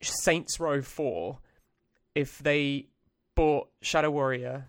[0.00, 1.38] Saints Row Four,
[2.14, 2.86] if they
[3.34, 4.68] bought Shadow Warrior,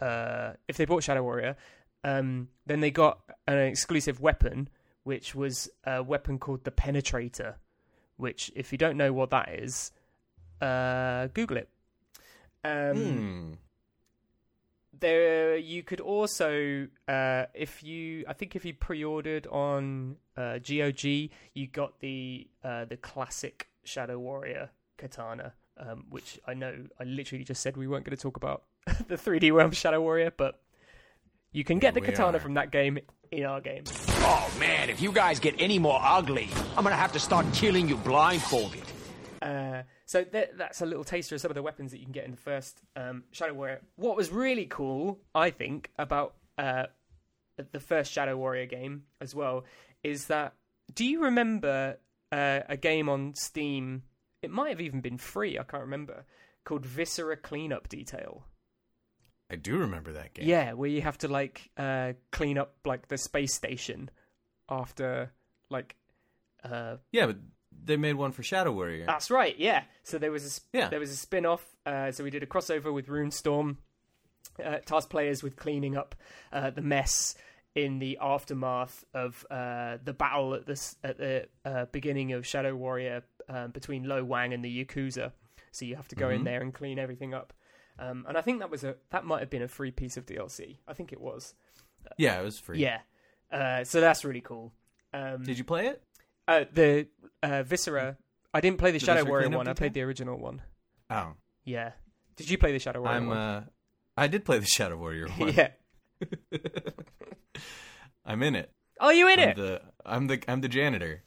[0.00, 1.56] uh, if they bought Shadow Warrior,
[2.04, 4.68] um, then they got an exclusive weapon,
[5.04, 7.54] which was a weapon called the Penetrator.
[8.16, 9.90] Which, if you don't know what that is,
[10.60, 11.68] uh, Google it.
[12.64, 13.52] Um, Hmm.
[15.02, 21.04] There you could also uh, if you i think if you pre-ordered on uh, gog
[21.04, 27.44] you got the uh, the classic shadow warrior katana um, which i know i literally
[27.44, 28.62] just said we weren't going to talk about
[29.08, 30.62] the 3d realm shadow warrior but
[31.52, 32.40] you can get the katana are.
[32.40, 32.98] from that game
[33.30, 33.84] in our game
[34.24, 37.88] Oh man, if you guys get any more ugly, I'm gonna have to start killing
[37.88, 38.84] you blindfolded.
[39.42, 42.12] Uh, so th- that's a little taster of some of the weapons that you can
[42.12, 43.80] get in the first um, Shadow Warrior.
[43.96, 46.86] What was really cool, I think, about uh,
[47.72, 49.64] the first Shadow Warrior game as well
[50.02, 50.54] is that
[50.94, 51.98] do you remember
[52.30, 54.02] uh, a game on Steam?
[54.42, 55.58] It might have even been free.
[55.58, 56.24] I can't remember.
[56.64, 58.44] Called Viscera Cleanup Detail.
[59.50, 60.48] I do remember that game.
[60.48, 64.10] Yeah, where you have to like uh, clean up like the space station
[64.68, 65.30] after
[65.70, 65.94] like
[66.64, 67.36] uh, Yeah, but
[67.84, 69.06] they made one for Shadow Warrior.
[69.06, 69.56] That's right.
[69.58, 69.84] Yeah.
[70.02, 70.88] So there was a sp- Yeah.
[70.88, 71.64] there was a spin off.
[71.84, 73.76] Uh, so we did a crossover with Runestorm,
[74.64, 76.14] uh, task players with cleaning up
[76.52, 77.34] uh, the mess
[77.74, 82.74] in the aftermath of uh, the battle at the at the uh, beginning of Shadow
[82.76, 85.32] Warrior um, between Lo Wang and the Yakuza.
[85.70, 86.44] So you have to go in Mhm.
[86.44, 87.52] there and clean everything up.
[87.98, 90.26] Um, and I think that was a that might have been a free piece of
[90.26, 90.78] DLC.
[90.86, 91.54] I think it was.
[92.18, 92.78] yeah, it was free.
[92.78, 93.00] Yeah.
[93.50, 94.72] Uh, so that's really cool.
[95.14, 96.02] Um, Did you play it?
[96.60, 97.06] Uh, the
[97.42, 98.16] uh, Viscera.
[98.54, 99.68] I didn't play the, The Shadow Viscera Warrior one.
[99.68, 100.62] I played the original one.
[101.10, 101.32] Oh,
[101.64, 101.92] Yeah.
[102.36, 103.26] Did you play the Shadow Warrior I'm.
[103.28, 103.36] one?
[103.36, 103.64] uh
[104.16, 105.52] I did play the Shadow Warrior one.
[105.54, 105.68] yeah.
[108.24, 108.70] I'm in it.
[109.00, 109.56] Are you in I'm it?
[109.56, 111.24] the I'm the I'm the janitor.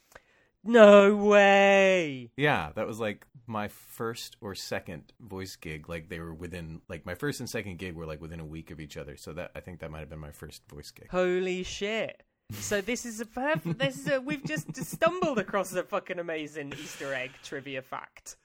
[0.63, 2.31] No way.
[2.37, 5.87] Yeah, that was like my first or second voice gig.
[5.89, 8.71] Like they were within like my first and second gig were like within a week
[8.71, 9.15] of each other.
[9.17, 11.09] So that I think that might have been my first voice gig.
[11.11, 12.23] Holy shit.
[12.51, 13.79] So this is a perfect.
[13.79, 14.21] This is a.
[14.21, 18.37] We've just stumbled across a fucking amazing Easter egg trivia fact.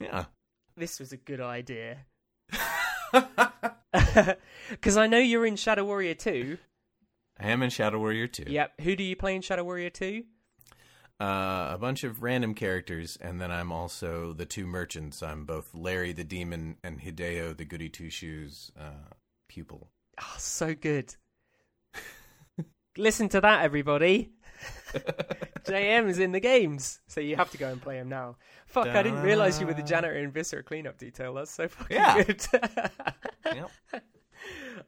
[0.00, 0.24] Yeah.
[0.76, 1.98] This was a good idea.
[4.70, 6.58] Because I know you're in Shadow Warrior 2.
[7.40, 8.44] I am in Shadow Warrior 2.
[8.48, 8.80] Yep.
[8.82, 10.24] Who do you play in Shadow Warrior 2?
[11.20, 15.20] Uh, a bunch of random characters, and then I'm also the two merchants.
[15.20, 19.14] I'm both Larry the Demon and Hideo the Goody Two Shoes uh,
[19.48, 19.88] pupil.
[20.20, 21.16] Oh, so good.
[22.98, 24.30] Listen to that, everybody.
[25.64, 28.36] JM is in the games, so you have to go and play him now.
[28.66, 31.32] Fuck, I didn't realize you were the janitor in Viscera cleanup detail.
[31.34, 32.22] That's so fucking Yeah.
[32.22, 32.46] good.
[33.54, 33.70] Yep.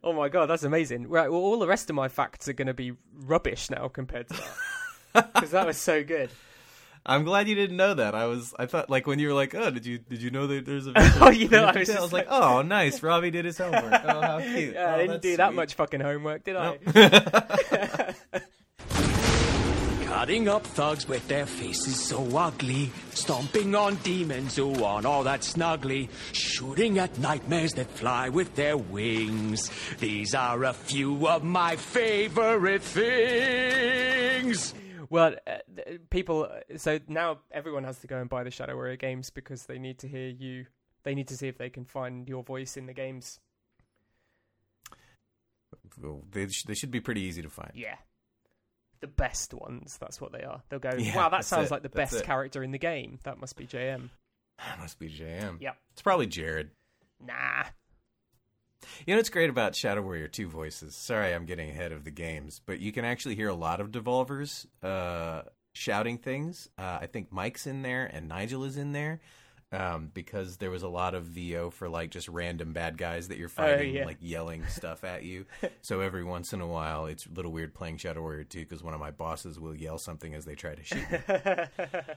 [0.05, 1.09] oh my god, that's amazing.
[1.09, 4.29] Right, well, all the rest of my facts are going to be rubbish now compared
[4.29, 4.49] to that.
[5.35, 6.31] Because that was so good.
[7.07, 8.15] I'm glad you didn't know that.
[8.15, 10.47] I was, I thought, like when you were like, "Oh, did you did you know
[10.47, 13.03] that there's a?" Oh, you know, I was I was like, "Oh, nice.
[13.03, 14.03] Robbie did his homework.
[14.05, 14.75] Oh, how cute.
[14.75, 18.15] Yeah, I Oh, didn't that's do that much fucking homework, did I?
[20.05, 25.41] Cutting up thugs with their faces so ugly, stomping on demons who aren't all that
[25.41, 29.71] snuggly, shooting at nightmares that fly with their wings.
[29.99, 34.75] These are a few of my favorite things.
[35.11, 35.59] Well, uh,
[36.09, 36.49] people.
[36.77, 39.99] So now everyone has to go and buy the Shadow Warrior games because they need
[39.99, 40.67] to hear you.
[41.03, 43.41] They need to see if they can find your voice in the games.
[46.01, 47.73] Well, they, sh- they should be pretty easy to find.
[47.75, 47.97] Yeah,
[49.01, 49.99] the best ones.
[50.01, 50.63] That's what they are.
[50.69, 50.91] They'll go.
[50.97, 51.71] Yeah, wow, that sounds it.
[51.73, 52.27] like the That's best it.
[52.27, 53.19] character in the game.
[53.25, 54.11] That must be JM.
[54.59, 55.61] That must be JM.
[55.61, 55.77] Yep.
[55.93, 56.71] It's probably Jared.
[57.25, 57.65] Nah.
[59.07, 60.95] You know what's great about Shadow Warrior 2 voices?
[60.95, 63.91] Sorry, I'm getting ahead of the games, but you can actually hear a lot of
[63.93, 66.69] Devolvers uh, shouting things.
[66.79, 69.21] Uh, I think Mike's in there and Nigel is in there
[69.73, 73.39] um, because there was a lot of VO for like just random bad guys that
[73.39, 74.05] you're fighting, yeah.
[74.05, 75.47] like yelling stuff at you.
[75.83, 78.83] So every once in a while, it's a little weird playing Shadow Warrior 2 because
[78.83, 81.19] one of my bosses will yell something as they try to shoot me.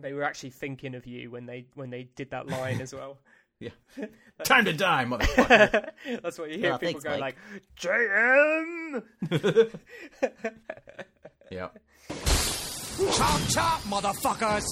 [0.00, 3.18] They were actually thinking of you when they when they did that line as well.
[3.60, 3.70] Yeah.
[4.44, 5.88] Time to die, motherfucker.
[6.22, 7.20] That's what you hear Oh, people thanks, go Mike.
[7.20, 7.36] like,
[7.80, 9.02] JM.
[11.50, 11.68] yeah.
[13.16, 14.64] Chop chop, motherfuckers!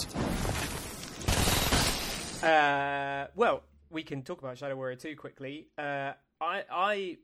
[2.42, 5.68] Uh, well, we can talk about Shadow Warrior 2 quickly.
[5.78, 7.16] Uh, I I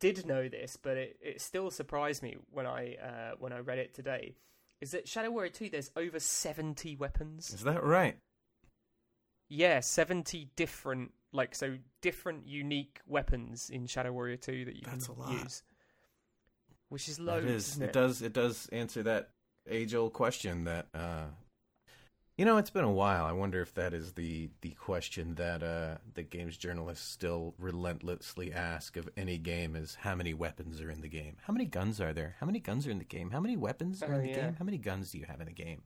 [0.00, 3.78] did know this, but it, it still surprised me when I uh, when I read
[3.78, 4.36] it today.
[4.80, 5.70] Is that Shadow Warrior 2?
[5.70, 7.52] There's over 70 weapons.
[7.52, 8.16] Is that right?
[9.48, 15.06] Yeah, 70 different, like so different unique weapons in Shadow Warrior 2 that you That's
[15.06, 15.32] can a lot.
[15.42, 15.62] use.
[16.90, 17.44] Which is loads.
[17.44, 17.68] It is.
[17.70, 18.22] isn't It does.
[18.22, 19.30] It does answer that
[19.68, 20.86] age-old question that.
[20.94, 21.26] Uh,
[22.38, 23.26] you know, it's been a while.
[23.26, 28.52] I wonder if that is the the question that uh, the games journalists still relentlessly
[28.52, 31.36] ask of any game: is how many weapons are in the game?
[31.42, 32.36] How many guns are there?
[32.38, 33.30] How many guns are in the game?
[33.32, 34.40] How many weapons are Oh, in the yeah.
[34.44, 34.54] game?
[34.56, 35.82] How many guns do you have in the game?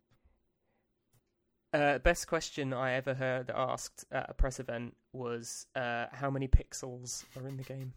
[1.72, 6.46] Uh, best question I ever heard asked at a press event was uh, how many
[6.46, 7.94] pixels are in the game.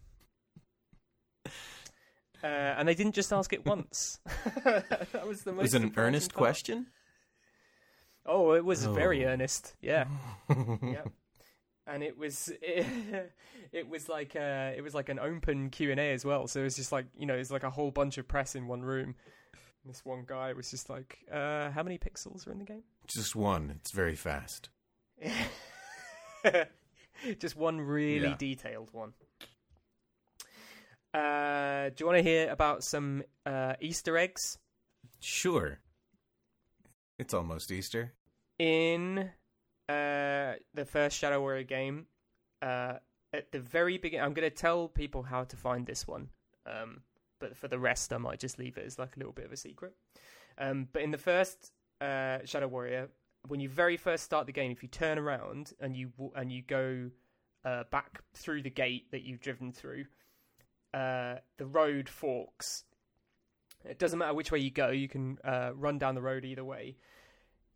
[2.42, 4.20] Uh, and they didn't just ask it once.
[4.64, 5.62] that was the most.
[5.62, 6.38] Was it an earnest part.
[6.38, 6.86] question?
[8.24, 9.28] Oh, it was very Oh.
[9.28, 9.74] earnest.
[9.80, 10.06] Yeah,
[10.82, 11.04] yeah.
[11.86, 13.32] And it was it,
[13.72, 16.46] it was like uh it was like an open Q and A as well.
[16.46, 18.66] So it was just like you know it's like a whole bunch of press in
[18.66, 19.14] one room.
[19.86, 22.82] And this one guy was just like, uh, "How many pixels are in the game?"
[23.06, 23.70] Just one.
[23.70, 24.68] It's very fast.
[27.38, 28.36] Just one really Yeah.
[28.36, 29.14] detailed one.
[31.14, 34.58] Uh, do you want to hear about some uh, Easter eggs
[35.20, 35.78] Sure.
[37.18, 38.12] It's almost Easter.
[38.58, 39.30] in
[39.88, 42.06] uh, the first Shadow Warrior game?
[42.60, 42.94] Uh,
[43.32, 46.28] at the very beginning, I'm going to tell people how to find this one,
[46.66, 47.02] um,
[47.38, 49.52] but for the rest, I might just leave it as like a little bit of
[49.52, 49.94] a secret.
[50.58, 53.08] Um, but in the first uh, Shadow Warrior,
[53.48, 56.62] when you very first start the game, if you turn around and you and you
[56.62, 57.10] go
[57.64, 60.06] uh, back through the gate that you've driven through,
[60.94, 62.84] uh, the road forks.
[63.84, 66.64] It doesn't matter which way you go; you can uh, run down the road either
[66.64, 66.96] way.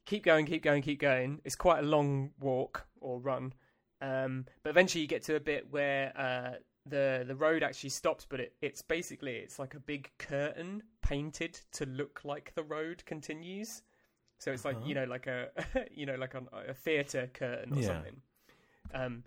[0.06, 1.40] Keep going, keep going, keep going.
[1.44, 3.52] It's quite a long walk or run,
[4.00, 6.58] um, but eventually you get to a bit where uh,
[6.90, 8.26] the the road actually stops.
[8.28, 13.04] But it, it's basically it's like a big curtain painted to look like the road
[13.06, 13.82] continues.
[14.38, 14.86] So it's like Uh-huh.
[14.88, 15.48] you know, like a
[15.94, 17.86] you know, like a, a theater curtain or Yeah.
[17.88, 18.16] something.
[18.94, 19.24] Um,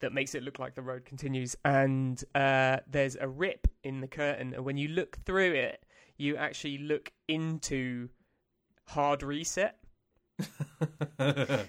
[0.00, 1.56] that makes it look like the road continues.
[1.64, 5.82] And uh, there's a rip in the curtain, and when you look through it,
[6.18, 8.08] you actually look into
[8.88, 9.78] hard reset.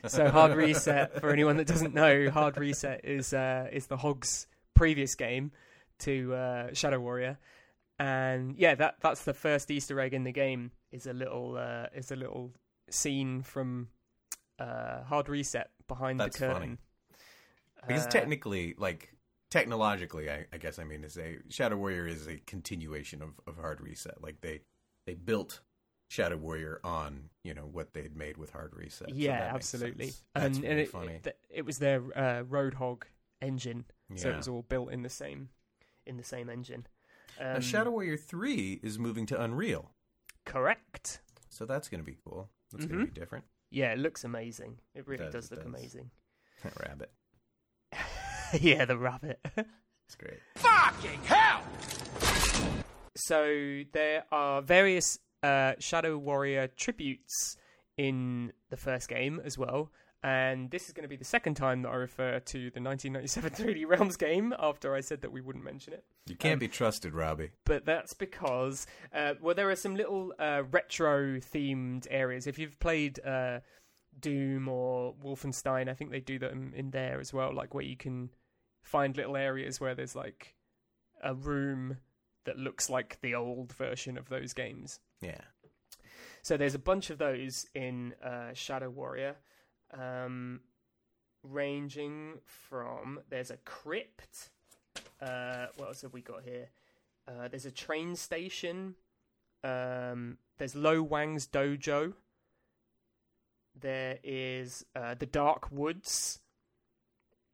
[0.08, 4.48] So hard reset, for anyone that doesn't know, hard reset is uh, is the Hogs
[4.76, 5.52] previous game
[6.00, 7.40] to uh, Shadow Warrior,
[7.98, 10.72] and yeah, that that's the first Easter egg in the game.
[10.92, 12.52] Is a little uh, is a little
[12.90, 13.88] scene from
[14.60, 16.60] uh, hard reset behind That's the funny.
[16.60, 16.78] curtain.
[17.88, 19.16] Because Uh, technically, like
[19.50, 23.58] technologically, I, I guess I mean to say, Shadow Warrior is a continuation of, of
[23.58, 24.22] Hard Reset.
[24.22, 24.62] Like they
[25.06, 25.62] they built
[26.08, 29.10] Shadow Warrior on you know what they'd made with Hard Reset.
[29.10, 30.14] Yeah, makes absolutely.
[30.36, 31.20] And really and it, funny.
[31.24, 33.04] It, it was their uh, Roadhog
[33.42, 35.50] engine, so it was all built in the same
[36.06, 36.88] in the same engine.
[37.40, 39.92] now, Um, Shadow Warrior Three is moving to Unreal,
[40.46, 41.22] correct.
[41.50, 42.50] so that's going to be cool.
[42.72, 42.90] That's Mhm.
[42.90, 43.46] going to be different.
[43.72, 44.80] Yeah, it looks amazing.
[44.94, 45.74] It really does, does, it look does.
[45.74, 46.12] amazing.
[46.80, 47.12] Rabbit,
[48.60, 49.40] yeah, the rabbit.
[49.58, 50.40] it's great.
[50.58, 51.64] Fucking hell!
[53.16, 57.58] so there are various uh, Shadow Warrior tributes
[57.98, 59.92] in the first game as well.
[60.28, 63.52] And this is going to be the second time that I refer to the 1997
[63.52, 66.04] 3D Realms game after I said that we wouldn't mention it.
[66.26, 67.52] You can't Um, be trusted, Robbie.
[67.64, 72.80] but that's because uh, well there are some little uh, retro themed areas if you've
[72.80, 73.60] played uh,
[74.20, 77.98] doom or wolfenstein i think they do them in there as well like where you
[77.98, 78.30] can
[78.82, 80.56] find little areas where there's like
[81.22, 81.98] a room
[82.46, 85.42] that looks like the old version of those games Yeah.
[86.42, 89.36] so there's a bunch of those in uh, Shadow Warrior,
[90.00, 90.62] um,
[91.44, 94.50] ranging from there's a crypt.
[95.22, 96.70] Uh, what else have we got here?
[97.28, 98.96] Uh, there's a train station.
[99.64, 102.14] Um, there's Lo Wang's dojo.
[103.80, 106.40] There is uh, the Dark Woods.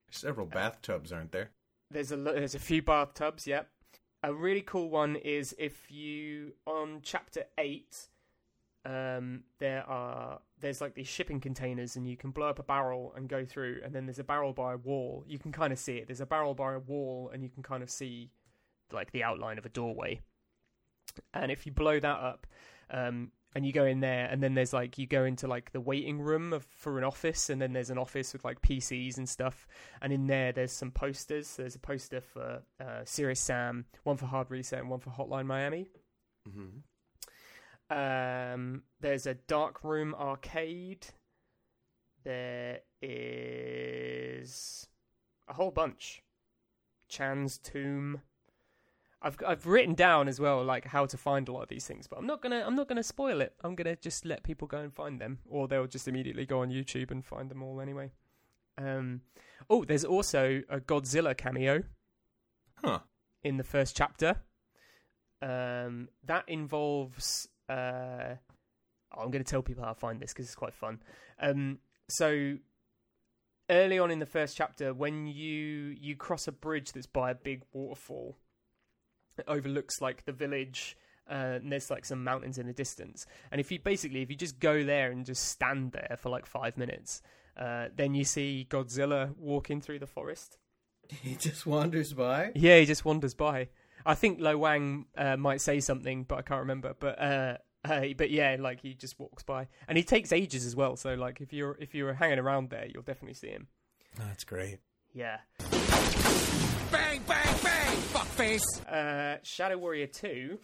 [0.09, 1.51] Several bathtubs, aren't there?
[1.89, 3.47] There's a there's a few bathtubs.
[3.47, 3.69] Yep.
[4.23, 8.09] A really cool one is if you on chapter eight,
[8.85, 13.13] um, there are there's like these shipping containers, and you can blow up a barrel
[13.15, 15.23] and go through, and then there's a barrel by a wall.
[15.27, 16.07] You can kind of see it.
[16.07, 18.31] There's a barrel by a wall, and you can kind of see
[18.91, 20.21] like the outline of a doorway.
[21.33, 22.47] And if you blow that up,
[22.89, 25.81] um, and you go in there, and then there's like you go into like the
[25.81, 29.27] waiting room of, for an office, and then there's an office with like PCs and
[29.27, 29.67] stuff,
[30.01, 31.55] and in there there's some posters.
[31.55, 35.45] There's a poster for uh, Serious Sam, one for Hard Reset, and one for Hotline
[35.45, 35.87] Miami.
[37.91, 41.07] Um, there's a dark room arcade.
[42.23, 44.87] There is
[45.47, 46.23] a whole bunch.
[47.09, 48.21] Chan's tomb.
[49.21, 52.07] I've I've written down as well like how to find a lot of these things,
[52.07, 53.53] but I'm not gonna I'm not gonna spoil it.
[53.61, 56.69] I'm gonna just let people go and find them, or they'll just immediately go on
[56.69, 58.11] YouTube and find them all anyway.
[58.77, 59.21] Um,
[59.69, 61.83] oh, there's also a Godzilla cameo
[62.77, 62.99] Huh.
[63.43, 64.37] in the first chapter.
[65.41, 67.47] Um, that involves.
[67.71, 68.35] Uh,
[69.15, 71.01] oh, I'm going to tell people how I find this because it's quite fun.
[71.39, 71.79] Um,
[72.09, 72.57] so
[73.69, 77.35] early on in the first chapter, when you you cross a bridge that's by a
[77.35, 78.37] big waterfall,
[79.37, 80.97] it overlooks like the village.
[81.29, 84.35] Uh, and there's like some mountains in the distance, and if you basically if you
[84.35, 87.21] just go there and just stand there for like five minutes,
[87.55, 90.57] uh, then you see Godzilla walking through the forest.
[91.21, 92.51] He just wanders by.
[92.55, 93.69] Yeah, he just wanders by.
[94.05, 96.93] I think Lo Wang uh, might say something, but I can't remember.
[96.99, 100.75] But uh, uh, but yeah, like he just walks by, and he takes ages as
[100.75, 100.95] well.
[100.95, 103.67] So like if you're if you're hanging around there, you'll definitely see him.
[104.17, 104.79] That's great.
[105.13, 105.37] Yeah.
[106.91, 108.63] Bang, bang, bang, fuckface.
[108.91, 110.59] Uh, Shadow Warrior Two.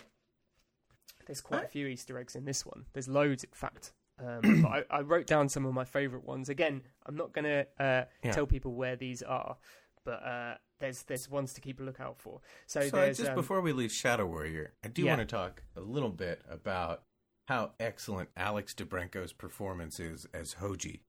[1.25, 2.85] There's quite a few Easter eggs in this one.
[2.93, 3.93] There's loads, in fact.
[4.19, 6.49] Um, but I, I wrote down some of my favourite ones.
[6.49, 8.31] Again, I'm not gonna uh, Yeah.
[8.31, 9.57] tell people where these are,
[10.05, 12.41] but uh, there's there's ones to keep a lookout for.
[12.65, 15.15] So, So just um, before we leave Shadow Warrior, I do Yeah.
[15.17, 17.03] want to talk a little bit about
[17.47, 21.01] how excellent Alex Dobrenko's performance is as Hoji.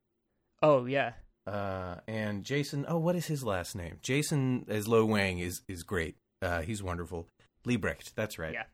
[0.63, 1.13] oh yeah,
[1.47, 3.99] Uh, and Jason, oh, what is his last name?
[4.03, 6.17] Jason as Lo Wang is is great.
[6.43, 7.27] Uh, he's wonderful.
[7.67, 8.53] Liebrecht, that's right.
[8.53, 8.65] yeah.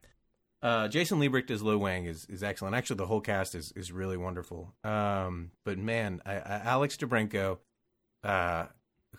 [0.63, 2.75] Uh, Jason Liebrecht as Lo Wang is, is excellent.
[2.75, 4.73] Actually, the whole cast is, is really wonderful.
[4.83, 7.59] Um, but man, I, I, Alex Dobrenko,
[8.23, 8.67] uh,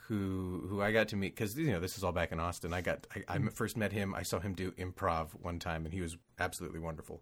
[0.07, 2.73] who who I got to meet because you know this is all back in Austin.
[2.73, 4.13] I got I, I first met him.
[4.13, 7.21] I saw him do improv one time, and he was absolutely wonderful.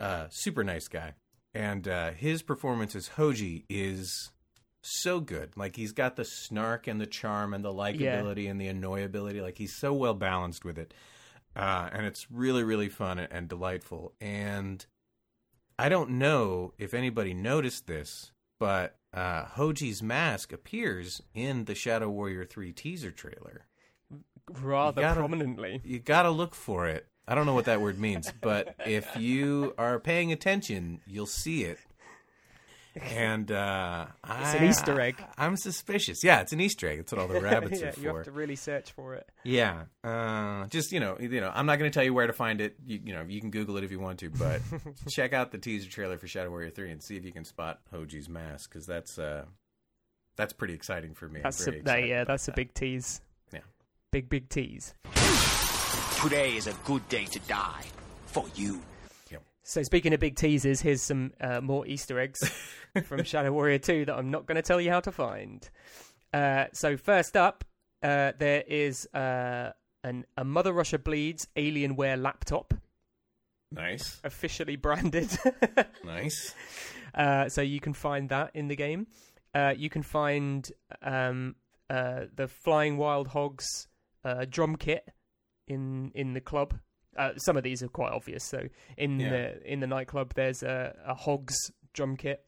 [0.00, 1.14] Uh, super nice guy,
[1.54, 4.30] and uh, his performance as Hoji is
[4.82, 5.56] so good.
[5.56, 9.42] Like he's got the snark and the charm and the likability and the annoyability.
[9.42, 10.94] Like he's so well balanced with it
[11.58, 14.14] uh, and it's really really fun and, and delightful.
[14.20, 14.84] And
[15.78, 22.08] I don't know if anybody noticed this, but uh, Hoji's mask appears in the Shadow
[22.08, 23.66] Warrior Three teaser trailer.
[24.60, 25.80] rather gotta- prominently.
[25.84, 27.06] You gotta look for it.
[27.26, 31.64] I don't know what that word means, but if you are paying attention, you'll see
[31.64, 31.78] it.
[33.14, 35.22] And uh, It's I, an Easter egg.
[35.36, 36.24] I, am suspicious.
[36.24, 36.98] Yeah, it's an Easter egg.
[36.98, 38.00] That's what all the rabbits yeah, are for.
[38.00, 39.28] you have to really search for it.
[39.44, 42.32] Yeah, uh, just you know, you know, I'm not going to tell you where to
[42.32, 42.76] find it.
[42.84, 44.60] You, you know, you can Google it if you want to, but
[45.08, 47.80] check out the teaser trailer for Shadow Warrior Three and see if you can spot
[47.94, 49.44] Hoji's mask because that's uh,
[50.36, 51.40] that's pretty exciting for me.
[51.42, 53.20] That's a, very that, yeah, about that's a big tease.
[53.52, 53.60] Yeah.
[54.10, 54.94] Big big tease.
[56.22, 57.84] Today is a good day to die.
[58.26, 58.80] For you.
[59.68, 62.38] So speaking of big teasers, here's some uh, more Easter eggs
[63.04, 65.68] from Shadow Warrior 2 that I'm not going to tell you how to find.
[66.32, 67.66] Uh, so first up,
[68.02, 72.72] uh, there is uh, an, a Mother Russia Bleeds Alienware laptop,
[73.70, 75.28] Nice, officially branded.
[76.02, 76.54] nice.
[77.14, 79.06] Uh, so you can find that in the game.
[79.54, 81.56] Uh, you can find um,
[81.90, 83.86] uh, the Flying Wild Hogs
[84.24, 85.06] uh, drum kit
[85.66, 86.72] in in the club.
[87.18, 88.44] Uh, some of these are quite obvious.
[88.44, 89.30] So in Yeah.
[89.30, 91.56] the in the nightclub, there's a, a Hogs
[91.92, 92.44] drum kit.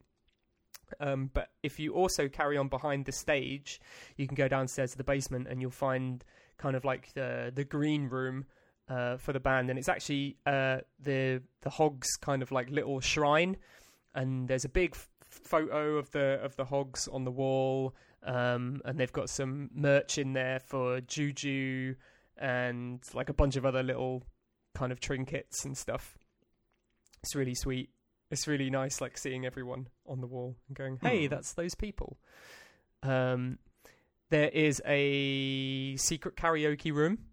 [0.99, 3.81] Um, but if you also carry on behind the stage,
[4.17, 6.25] you can go downstairs to the basement and you'll find
[6.59, 8.45] kind of like the the green room
[8.89, 13.01] uh, for the band, and it's actually uh, the the Hogs kind of like little
[13.01, 13.57] shrine,
[14.15, 17.95] and there's a big f- photo of the of the Hogs on the wall,
[18.25, 21.95] um, and they've got some merch in there for Juju
[22.37, 24.25] and like a bunch of other little
[24.75, 26.17] kind of trinkets and stuff.
[27.23, 27.91] It's really sweet.
[28.31, 31.31] It's really nice, like seeing everyone on the wall and going, "Hey, Hmm.
[31.31, 32.19] that's those people."
[33.03, 33.59] Um,
[34.31, 37.27] there is a secret karaoke room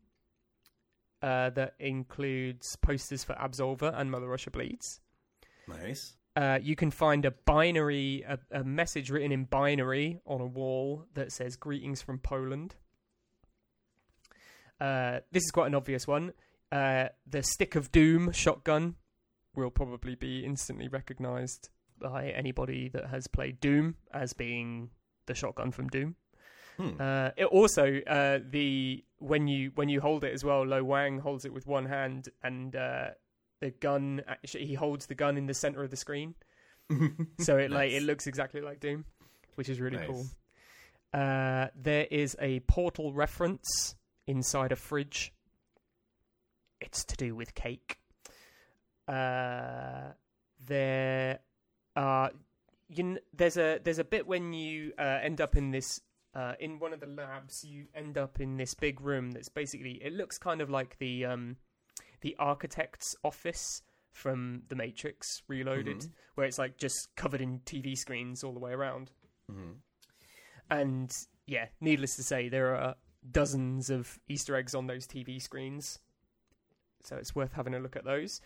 [1.21, 4.99] uh, that includes posters for Absolver and Mother Russia Bleeds.
[5.67, 6.15] Nice.
[6.35, 11.05] Uh, you can find a binary, a, a message written in binary on a wall
[11.13, 12.75] that says "Greetings from Poland."
[14.79, 16.33] Uh, this is quite an obvious one.
[16.71, 18.95] Uh, the Stick of Doom shotgun
[19.55, 24.89] will probably be instantly recognised by anybody that has played Doom as being
[25.25, 26.15] the shotgun from Doom.
[26.77, 26.89] Hmm.
[26.99, 31.19] Uh, it also uh, the when you when you hold it as well, Lo Wang
[31.19, 33.07] holds it with one hand, and uh,
[33.61, 34.21] the gun.
[34.27, 36.35] Actually, he holds the gun in the center of the screen,
[37.39, 39.05] so it like it looks exactly like Doom,
[39.55, 40.07] which is really Nice.
[40.07, 40.25] cool.
[41.13, 43.95] Uh, there is a portal reference
[44.27, 45.33] inside a fridge.
[46.79, 47.97] It's to do with cake.
[49.07, 50.11] Uh,
[50.65, 51.39] there
[51.95, 52.31] are
[52.89, 56.01] you kn- there's a there's a bit when you uh, end up in this
[56.35, 57.63] uh, in one of the labs.
[57.63, 61.25] You end up in this big room that's basically it looks kind of like the
[61.25, 61.57] um,
[62.21, 66.11] the architect's office from The Matrix Reloaded, Mhm.
[66.35, 69.11] where it's like just covered in TV screens all the way around.
[69.51, 69.75] Mhm.
[70.69, 71.11] And
[71.45, 72.95] yeah, needless to say, there are
[73.29, 75.99] dozens of Easter eggs on those TV screens.
[77.03, 78.41] So it's worth having a look at those.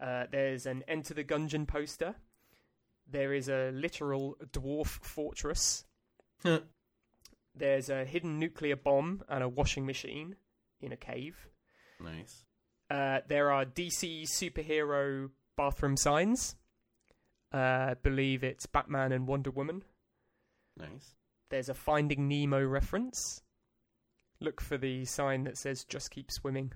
[0.00, 2.14] Uh, there's an Enter the Gungeon poster.
[3.10, 5.84] There is a literal dwarf fortress.
[7.54, 10.36] There's a hidden nuclear bomb and a washing machine
[10.80, 11.48] in a cave.
[12.00, 12.44] nice.
[12.90, 16.54] Uh, there are DC superhero bathroom signs.
[17.52, 17.56] Uh,
[17.90, 19.84] I believe it's Batman and Wonder Woman.
[20.76, 21.14] Nice.
[21.50, 23.42] There's a Finding Nemo reference.
[24.40, 26.72] Look for the sign that says "Just keep swimming."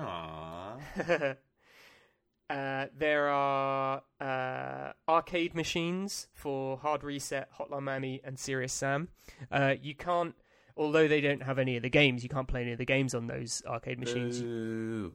[0.00, 1.36] Aww.
[2.50, 9.08] uh, there are uh, arcade machines for Hard Reset, Hotline Miami, and Serious Sam.
[9.50, 10.34] Uh, you can't,
[10.76, 13.14] although they don't have any of the games, you can't play any of the games
[13.14, 14.40] on those arcade machines.
[14.40, 15.12] Boo.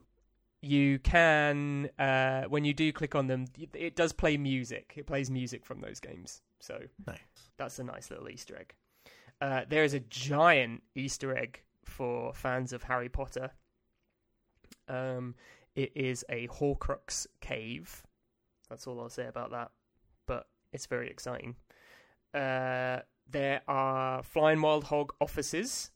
[0.62, 4.94] You can, uh, when you do click on them, it does play music.
[4.96, 6.40] It plays music from those games.
[6.60, 7.18] So Nice.
[7.58, 8.74] that's a nice little Easter egg.
[9.40, 13.50] Uh, there is a giant Easter egg for fans of Harry Potter.
[14.88, 15.34] Um,
[15.74, 18.02] it is a Horcrux cave.
[18.68, 19.70] That's all I'll say about that.
[20.26, 21.56] But it's very exciting.
[22.34, 25.90] Uh, there are Flying Wild Hog offices,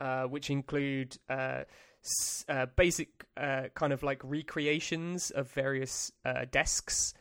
[0.00, 1.62] uh, which include uh,
[2.04, 7.14] s- uh, basic uh, kind of like recreations of various uh, desks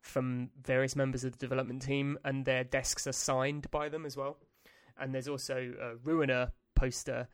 [0.00, 4.16] from various members of the development team, and their desks are signed by them as
[4.16, 4.36] well.
[4.98, 7.28] And there's also a Ruiner poster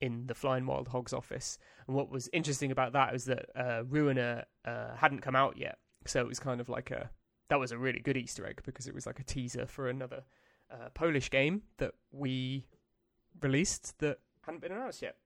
[0.00, 1.58] in the Flying Wild Hogs office.
[1.86, 5.78] And what was interesting about that was that uh, Ruiner uh, hadn't come out yet,
[6.04, 7.10] so it was kind of like a
[7.48, 10.24] that was a really good Easter egg because it was like a teaser for another
[10.70, 12.66] uh, Polish game that we
[13.40, 15.16] released that hadn't been announced yet.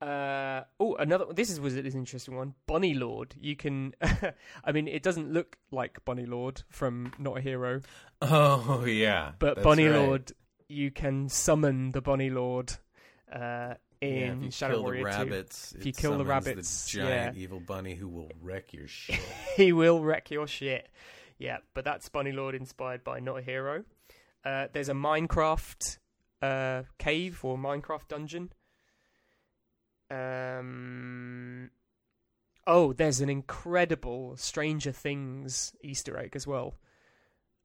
[0.00, 1.26] Uh, oh, another.
[1.34, 2.54] This is was an interesting one.
[2.66, 3.34] Bunny Lord.
[3.38, 3.94] You can.
[4.64, 7.82] I mean, it doesn't look like Bunny Lord from Not a Hero,
[8.22, 9.32] Oh yeah.
[9.38, 9.98] but Bunny right.
[9.98, 10.32] Lord.
[10.70, 12.72] You can summon the Bunny Lord
[13.32, 15.16] uh, Yeah, in you Shadow kill Warrior the 2.
[15.18, 17.42] rabbits, If you kill the rabbits, the giant yeah.
[17.42, 19.18] evil bunny who will wreck your shit.
[19.56, 20.88] he will wreck your shit.
[21.38, 23.84] Yeah, but that's Bunny Lord inspired by Not a Hero.
[24.44, 25.98] Uh, there's a Minecraft
[26.42, 28.52] uh, cave or Minecraft dungeon.
[30.10, 31.70] Um,
[32.66, 36.74] oh, there's an incredible Stranger Things Easter egg as well.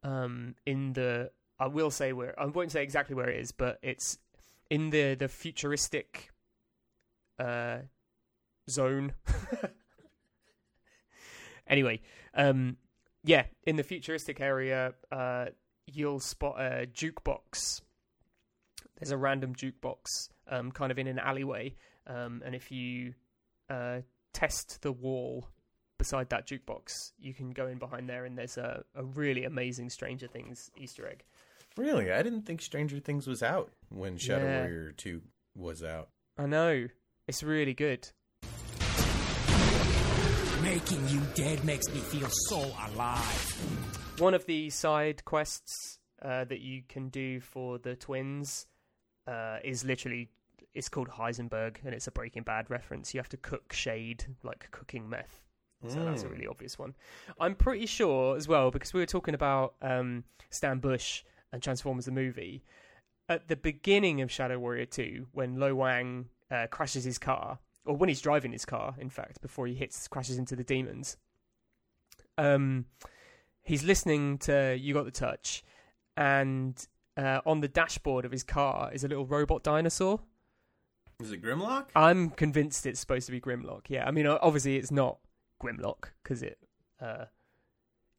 [0.03, 3.80] Um, in the, I will say where I won't say exactly where it is, but
[3.82, 4.18] it's
[4.70, 6.32] in the the futuristic
[7.39, 7.80] uh,
[8.70, 9.14] zone.
[11.68, 12.01] anyway,
[12.34, 12.78] um,
[13.24, 15.45] yeah, in the futuristic area, uh,
[15.88, 17.82] you'll spot a jukebox.
[18.97, 21.76] There's a random jukebox, um, kind of in an alleyway,
[22.08, 23.14] um, and if you
[23.70, 23.99] uh,
[24.34, 25.49] test the wall
[25.97, 29.89] beside that jukebox, you can go in behind there, and there's a, a really amazing
[29.89, 31.24] Stranger Things Easter egg.
[31.78, 34.59] Really, I didn't think Stranger Things was out when Shadow Yeah.
[34.61, 35.21] Warrior Two
[35.55, 36.09] was out.
[36.38, 36.88] I know
[37.28, 38.09] it's really good.
[40.61, 42.57] Making you dead makes me feel so
[42.88, 44.15] alive.
[44.19, 48.65] One of the side quests uh, that you can do for the twins
[49.28, 50.30] uh, is literally
[50.73, 53.13] it's called Heisenberg, and it's a Breaking Bad reference.
[53.13, 55.41] You have to cook shade like cooking meth.
[55.88, 56.32] So that's a Mm.
[56.32, 56.95] really obvious one.
[57.39, 61.23] I'm pretty sure as well because we were talking about um, Stan Bush
[61.56, 62.62] and Transformers the movie
[63.30, 67.95] at the beginning of Shadow Warrior 2 when Lo Wang uh, crashes his car or
[67.95, 71.18] when he's driving his car in fact before he hits crashes into the demons
[72.38, 72.86] um
[73.64, 75.64] he's listening to You Got the Touch
[76.18, 76.86] and
[77.18, 80.20] uh, on the dashboard of his car is a little robot dinosaur
[81.22, 81.86] Is it Grimlock?
[81.95, 83.86] I'm convinced it's supposed to be Grimlock.
[83.88, 85.20] Yeah, I mean, obviously it's not
[85.64, 86.60] Grimlock because it,
[87.01, 87.26] uh,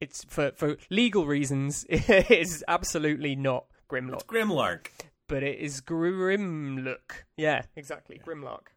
[0.00, 1.84] it's for for legal reasons.
[1.88, 4.86] It is absolutely not Grimlock, It's Grimlark.
[5.28, 7.24] but it is Grimlock.
[7.36, 8.68] Yeah, exactly, Grimlock.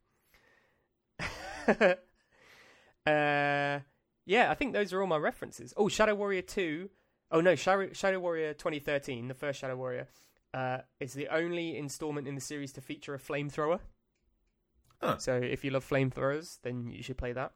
[3.06, 3.80] uh,
[4.26, 5.74] yeah, I think those are all my references.
[5.78, 6.90] Oh, Shadow Warrior Two.
[7.32, 10.08] Oh no, Shadow, Shadow Warrior 2013, the first Shadow Warrior,
[10.54, 13.80] uh, is the only installment in the series to feature a flamethrower.
[15.02, 15.18] Huh.
[15.18, 17.52] So if you love flamethrowers, then you should play that.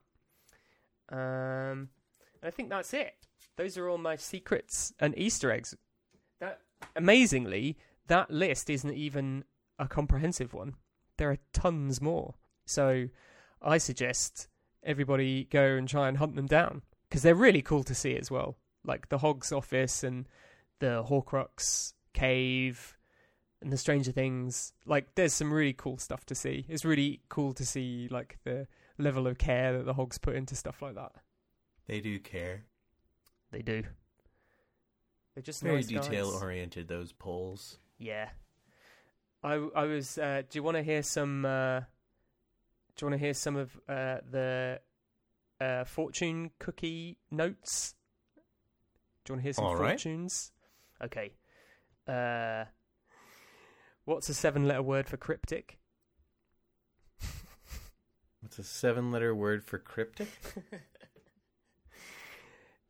[1.09, 1.89] Um,
[2.43, 3.15] and I think that's it.
[3.55, 5.75] Those are all my secrets and Easter eggs.
[6.41, 6.59] That
[6.95, 7.77] amazingly,
[8.07, 9.45] that list isn't even
[9.79, 10.73] a comprehensive one.
[11.17, 12.35] There are tons more.
[12.65, 13.07] So
[13.61, 14.49] I suggest
[14.83, 18.29] everybody go and try and hunt them down because they're really cool to see as
[18.29, 18.57] well.
[18.83, 20.27] Like the Hog's office and
[20.79, 22.97] the Horcrux cave
[23.61, 24.73] and the Stranger Things.
[24.85, 26.65] Like there's some really cool stuff to see.
[26.67, 28.67] It's really cool to see like the
[28.97, 31.13] level of care that the Hogs put into stuff like that.
[31.87, 32.63] They do care.
[33.51, 33.83] They do.
[35.35, 36.07] They're just Very nice guys.
[36.07, 36.87] detail oriented.
[36.87, 37.77] Those polls.
[37.97, 38.29] Yeah.
[39.43, 40.17] I I was.
[40.17, 41.43] Uh, do you want to hear some?
[41.45, 41.81] Uh,
[42.95, 44.79] do you want to hear some of uh, the
[45.59, 47.95] uh, fortune cookie notes?
[49.25, 49.89] Do you want to hear some All right.
[49.91, 50.51] fortunes?
[51.03, 51.33] Okay.
[52.07, 52.65] Uh,
[54.05, 55.77] what's a seven-letter word for cryptic?
[58.41, 60.27] What's a seven-letter word for cryptic?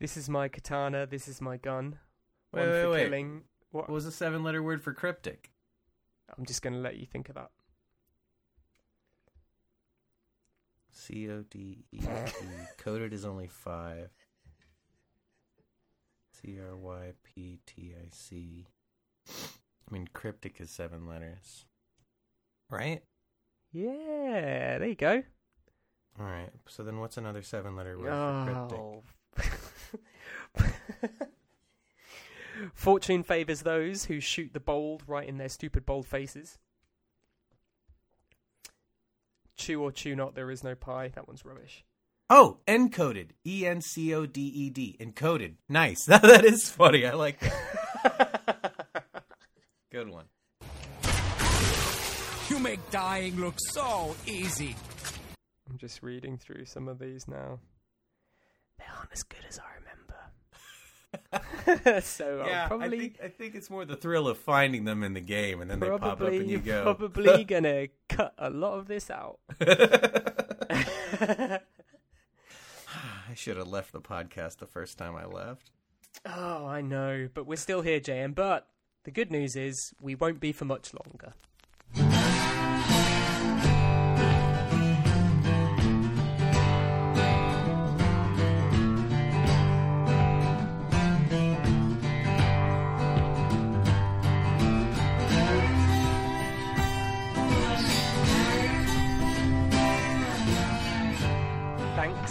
[0.03, 1.05] This is my katana.
[1.05, 1.97] This is my gun.
[2.51, 3.03] Wait, One wait, for wait.
[3.05, 3.41] killing.
[3.71, 3.87] What?
[3.87, 5.53] What was a seven-letter word for cryptic?
[6.37, 7.51] I'm just going to let you think of that.
[10.91, 12.05] C O D E T.
[12.77, 14.09] Coded is only five.
[16.33, 18.67] C R Y P T I C.
[19.29, 21.63] I mean, cryptic is seven letters.
[22.69, 23.03] Right?
[23.71, 25.23] Yeah, there you go.
[26.19, 26.51] All right.
[26.67, 29.13] So then what's another seven letter word for oh, cryptic?
[32.73, 36.57] Fortune favors those who shoot the bold right in their stupid bold faces.
[39.55, 41.11] Chew or chew not, there is no pie.
[41.13, 41.83] That one's rubbish.
[42.29, 43.29] Oh, encoded.
[43.45, 44.97] E N C O D E D.
[44.99, 45.55] Encoded.
[45.69, 46.05] Nice.
[46.07, 47.05] that is funny.
[47.05, 48.73] I like that.
[49.91, 50.25] Good one.
[52.49, 54.75] You make dying look so easy.
[55.69, 57.59] I'm just reading through some of these now.
[58.83, 59.93] They aren't as good as I remember.
[62.05, 65.03] so I'll yeah, probably I think I think it's more the thrill of finding them
[65.03, 66.83] in the game, and then they pop up and you go.
[66.83, 69.39] probably gonna cut a lot of this out.
[69.61, 71.59] I
[73.35, 75.71] should have left the podcast the first time I left.
[76.25, 78.35] Oh, I know, but we're still here, JM.
[78.35, 78.67] But
[79.05, 81.33] the good news is we won't be for much longer.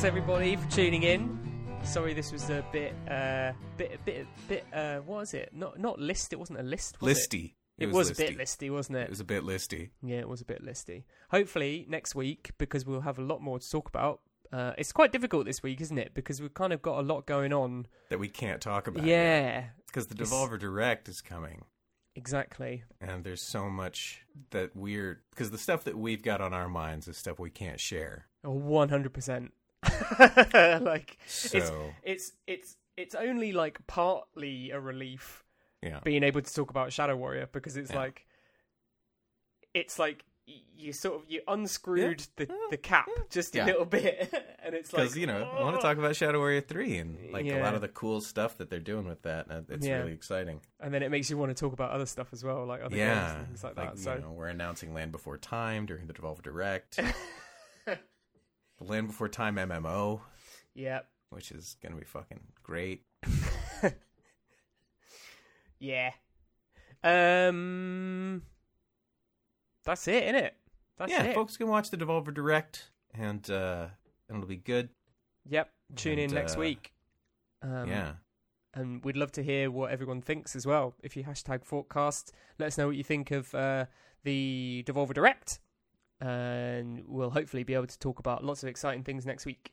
[0.03, 1.38] Thanks everybody for tuning in.
[1.84, 4.66] Sorry, this was a bit, uh, bit, bit, bit.
[4.72, 5.50] Uh, what was it?
[5.53, 6.32] Not, not list.
[6.32, 7.00] It wasn't a list.
[7.00, 7.55] Was It, Listy.
[7.78, 9.03] it was, a bit listy, wasn't it?
[9.03, 9.90] It was a bit listy.
[10.03, 11.05] Yeah, it was a bit listy.
[11.30, 14.22] Hopefully next week, because we'll have a lot more to talk about.
[14.53, 16.14] Uh, it's quite difficult this week, isn't it?
[16.14, 17.86] Because we've kind of got a lot going on.
[18.09, 19.05] that we can't talk about.
[19.05, 21.62] Yeah, because the It's- Devolver Direct is coming,
[22.16, 22.82] exactly.
[23.00, 27.07] and there's so much that we're because the stuff that we've got on our minds
[27.07, 28.26] is stuff we can't share.
[28.42, 29.53] One hundred percent.
[30.82, 31.70] Like So it's
[32.03, 35.44] it's it's it's only like partly a relief
[35.82, 37.96] yeah, being able to talk about Shadow Warrior because it's Yeah.
[37.98, 38.26] like
[39.74, 40.24] it's like
[40.76, 42.57] you sort of you unscrewed the Yeah.
[42.70, 44.28] the cap just a little bit
[44.64, 47.32] and it's like because you know I want to talk about Shadow Warrior three and
[47.32, 49.46] like a lot of the cool stuff that they're doing with that.
[49.50, 49.98] Uh, it's Yeah.
[49.98, 50.61] really exciting.
[50.80, 52.96] and then it makes you want to talk about other stuff as well like other
[52.96, 56.12] yeah, games things like, that you so know, we're announcing Land Before Time during the
[56.12, 56.98] Devolver Direct.
[58.83, 60.20] Land Before Time MMO,
[60.74, 61.07] Yep.
[61.30, 63.05] which is gonna be fucking great.
[65.78, 66.12] yeah
[67.03, 68.43] um
[69.85, 70.55] that's it isn't it
[70.99, 73.87] that's yeah, it folks can watch the Devolver Direct, and uh,
[74.28, 74.91] and it'll be good.
[75.49, 76.93] yep tune in next uh, week
[77.62, 78.12] um, yeah.
[78.74, 80.95] and we'd love to hear what everyone thinks as well.
[81.03, 83.87] If you hashtag Fortcast, let us know what you think of uh,
[84.22, 85.59] the Devolver Direct,
[86.27, 89.73] and we'll hopefully be able to talk about lots of exciting things next week.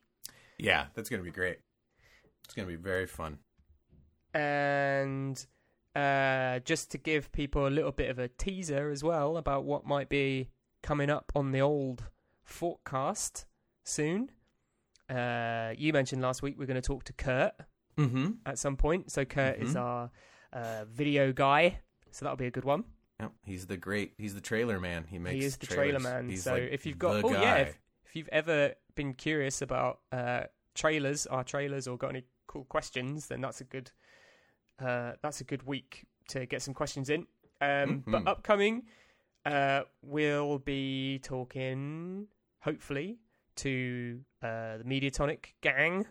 [0.57, 1.59] Yeah, that's gonna be great.
[2.45, 3.39] It's gonna be very fun.
[4.33, 5.45] And
[5.95, 9.85] uh, just to give people a little bit of a teaser as well about what
[9.85, 10.49] might be
[10.83, 12.03] coming up on the old
[12.43, 13.45] forecast
[13.85, 14.31] soon.
[15.09, 17.53] Uh, you mentioned last week we're going to talk to Kurt
[17.97, 18.31] Mm-hmm.
[18.45, 19.11] at some point.
[19.11, 19.79] So Kurt is Mhm.
[19.81, 20.11] our
[20.53, 21.81] uh, video guy,
[22.11, 22.85] so that'll be a good one.
[23.19, 24.13] Yep, he's the great.
[24.17, 25.05] He's the trailer man.
[25.09, 25.39] He makes.
[25.39, 26.01] he is the trailers.
[26.03, 26.29] trailer man.
[26.29, 27.41] He's so like if you've got, oh guy.
[27.41, 30.43] yeah, if, if you've ever been curious about uh,
[30.75, 33.91] trailers, our trailers, or got any cool questions, then that's a good,
[34.79, 37.27] uh, that's a good week to get some questions in.
[37.61, 38.27] Um, But Mhm.
[38.27, 38.83] upcoming,
[39.45, 42.27] uh, we'll be talking,
[42.61, 43.19] hopefully,
[43.57, 46.05] to uh, the Mediatonic gang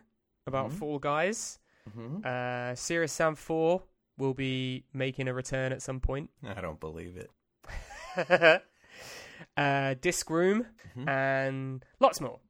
[0.47, 0.75] about Mhm.
[0.79, 1.59] Fall Guys.
[1.89, 2.23] Mhm.
[2.25, 3.83] Uh, Serious Sam 4
[4.19, 6.31] will be making a return at some point.
[6.45, 7.31] I don't believe it.
[9.57, 10.67] uh, Disc Room
[10.97, 11.09] Mhm.
[11.09, 12.41] and lots more.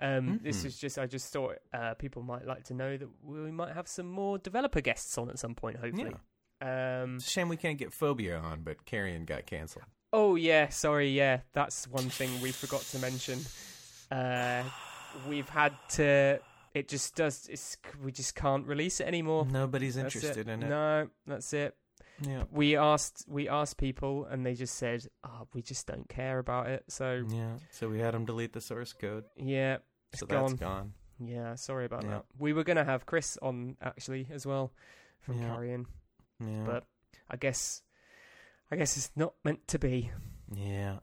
[0.00, 0.66] Um, This Mhm.
[0.66, 3.88] is just, I just thought uh, people might like to know that we might have
[3.88, 6.14] some more developer guests on at some point, hopefully.
[6.60, 9.84] Um, It's a shame we can't get Phobia on, but Carrion got canceled.
[10.12, 13.40] oh, yeah, sorry, yeah, that's one thing we forgot to mention.
[14.10, 14.62] Uh,
[15.28, 16.40] we've had to,
[16.78, 19.46] it just does, it's, we just can't release it anymore.
[19.50, 20.68] Nobody's That's interested in it.
[20.68, 21.76] No, that's it.
[22.20, 22.44] Yeah.
[22.50, 26.66] We asked, we asked people, and they just said, "Oh, we just don't care about
[26.68, 27.58] it." So Yeah.
[27.70, 29.24] So we had them delete the source code.
[29.36, 29.78] yeah,
[30.12, 30.50] it's so gone.
[30.50, 30.94] that's gone.
[31.20, 32.10] Yeah, sorry about Yeah.
[32.10, 32.24] that.
[32.38, 34.72] We were gonna have Chris on actually as well
[35.20, 35.46] from Yeah.
[35.54, 35.86] Carrion,
[36.40, 36.64] Yeah.
[36.66, 36.86] but
[37.30, 37.82] I guess,
[38.70, 40.10] I guess it's not meant to be.
[40.52, 40.98] yeah.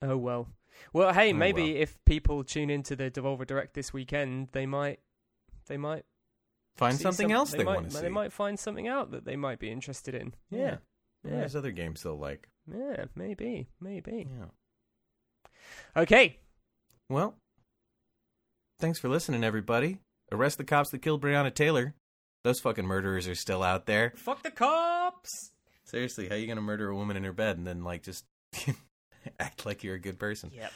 [0.00, 0.48] Oh well.
[0.92, 1.82] Well, hey, Oh, maybe well.
[1.82, 5.00] if people tune into the Devolver Direct this weekend, they might,
[5.66, 6.04] they might
[6.76, 8.02] Find something some- else they, might, want to see.
[8.02, 10.34] They might find something out that they might be interested in.
[10.50, 10.78] Yeah,
[11.24, 12.48] yeah, There's other games they'll like.
[12.72, 14.26] yeah maybe, maybe.
[14.30, 14.46] Yeah.
[15.96, 16.38] Okay,
[17.08, 17.36] Well,
[18.80, 19.98] thanks for listening, everybody.
[20.32, 21.94] Arrest the cops that killed Breonna Taylor.
[22.44, 24.12] Those fucking murderers are still out there.
[24.16, 25.52] fuck the cops.
[25.84, 28.24] Seriously, how you gonna murder a woman in her bed and then like just
[29.40, 30.50] act like you're a good person?
[30.54, 30.72] Yep.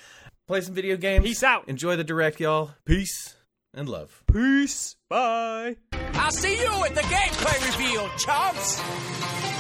[0.47, 1.25] Play some video games.
[1.25, 1.69] Peace out.
[1.69, 2.71] Enjoy the direct, y'all.
[2.85, 3.35] Peace
[3.75, 4.23] and love.
[4.33, 4.97] Peace.
[5.09, 5.77] Bye.
[6.15, 9.56] I'll see you at the gameplay reveal, chumps!